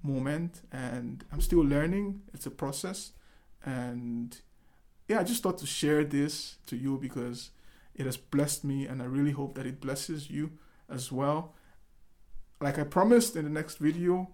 moment 0.03 0.63
and 0.73 1.25
I'm 1.33 1.41
still 1.41 1.61
learning. 1.65 2.23
It's 2.33 2.47
a 2.47 2.51
process. 2.51 3.13
And 3.65 4.37
yeah, 5.09 5.21
I 5.21 5.25
just 5.25 5.43
thought 5.43 5.59
to 5.59 5.67
share 5.67 6.05
this 6.05 6.57
to 6.67 6.77
you 6.77 6.99
because 6.99 7.51
it 7.95 8.07
has 8.07 8.17
blessed 8.17 8.63
me 8.63 8.87
and 8.87 9.03
I 9.03 9.07
really 9.07 9.33
hope 9.33 9.55
that 9.57 9.67
it 9.67 9.81
blesses 9.81 10.31
you 10.31 10.53
as 10.89 11.11
well. 11.11 11.55
Like 12.61 12.79
I 12.79 12.85
promised 12.85 13.35
in 13.35 13.45
the 13.45 13.51
next 13.51 13.79
video, 13.79 14.29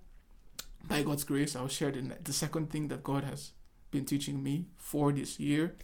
by 0.89 1.03
God's 1.03 1.25
grace, 1.25 1.57
I'll 1.57 1.69
share 1.69 1.91
the, 1.91 2.17
the 2.23 2.33
second 2.33 2.71
thing 2.71 2.89
that 2.89 3.03
God 3.03 3.25
has 3.25 3.53
been 3.91 4.05
teaching 4.05 4.43
me 4.43 4.67
for 4.77 5.13
this 5.13 5.39
year. 5.39 5.77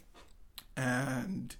And 0.75 1.55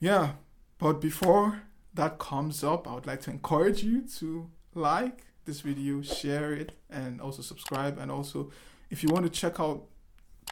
yeah, 0.00 0.32
but 0.78 1.00
before 1.00 1.62
that 1.94 2.18
comes 2.18 2.64
up, 2.64 2.88
I 2.88 2.94
would 2.94 3.06
like 3.06 3.20
to 3.22 3.30
encourage 3.30 3.82
you 3.82 4.02
to 4.18 4.50
like 4.74 5.24
this 5.44 5.60
video, 5.60 6.02
share 6.02 6.52
it, 6.52 6.72
and 6.90 7.20
also 7.20 7.42
subscribe. 7.42 7.98
And 7.98 8.10
also, 8.10 8.50
if 8.90 9.02
you 9.02 9.08
want 9.10 9.24
to 9.24 9.30
check 9.30 9.60
out 9.60 9.84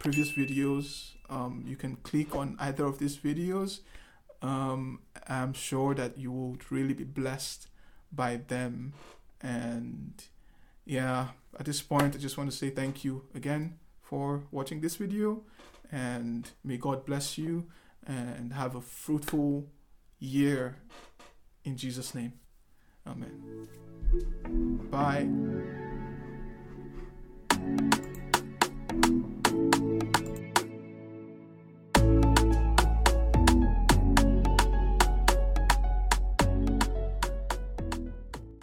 previous 0.00 0.32
videos, 0.32 1.12
um, 1.30 1.64
you 1.66 1.76
can 1.76 1.96
click 1.96 2.34
on 2.34 2.56
either 2.58 2.84
of 2.84 2.98
these 2.98 3.16
videos. 3.16 3.80
Um, 4.42 5.00
I'm 5.28 5.52
sure 5.52 5.94
that 5.94 6.18
you 6.18 6.32
will 6.32 6.56
really 6.70 6.94
be 6.94 7.04
blessed 7.04 7.68
by 8.10 8.36
them. 8.36 8.92
And 9.40 10.22
yeah, 10.84 11.28
at 11.58 11.66
this 11.66 11.80
point, 11.80 12.14
I 12.14 12.18
just 12.18 12.36
want 12.36 12.50
to 12.50 12.56
say 12.56 12.70
thank 12.70 13.04
you 13.04 13.24
again 13.34 13.78
for 14.02 14.42
watching 14.50 14.80
this 14.80 14.96
video. 14.96 15.42
And 15.90 16.50
may 16.64 16.76
God 16.76 17.04
bless 17.06 17.38
you 17.38 17.66
and 18.06 18.52
have 18.52 18.74
a 18.74 18.80
fruitful 18.80 19.66
year 20.18 20.76
in 21.64 21.76
Jesus' 21.76 22.14
name. 22.14 22.32
Amen. 23.06 23.68
Bye. 24.90 26.01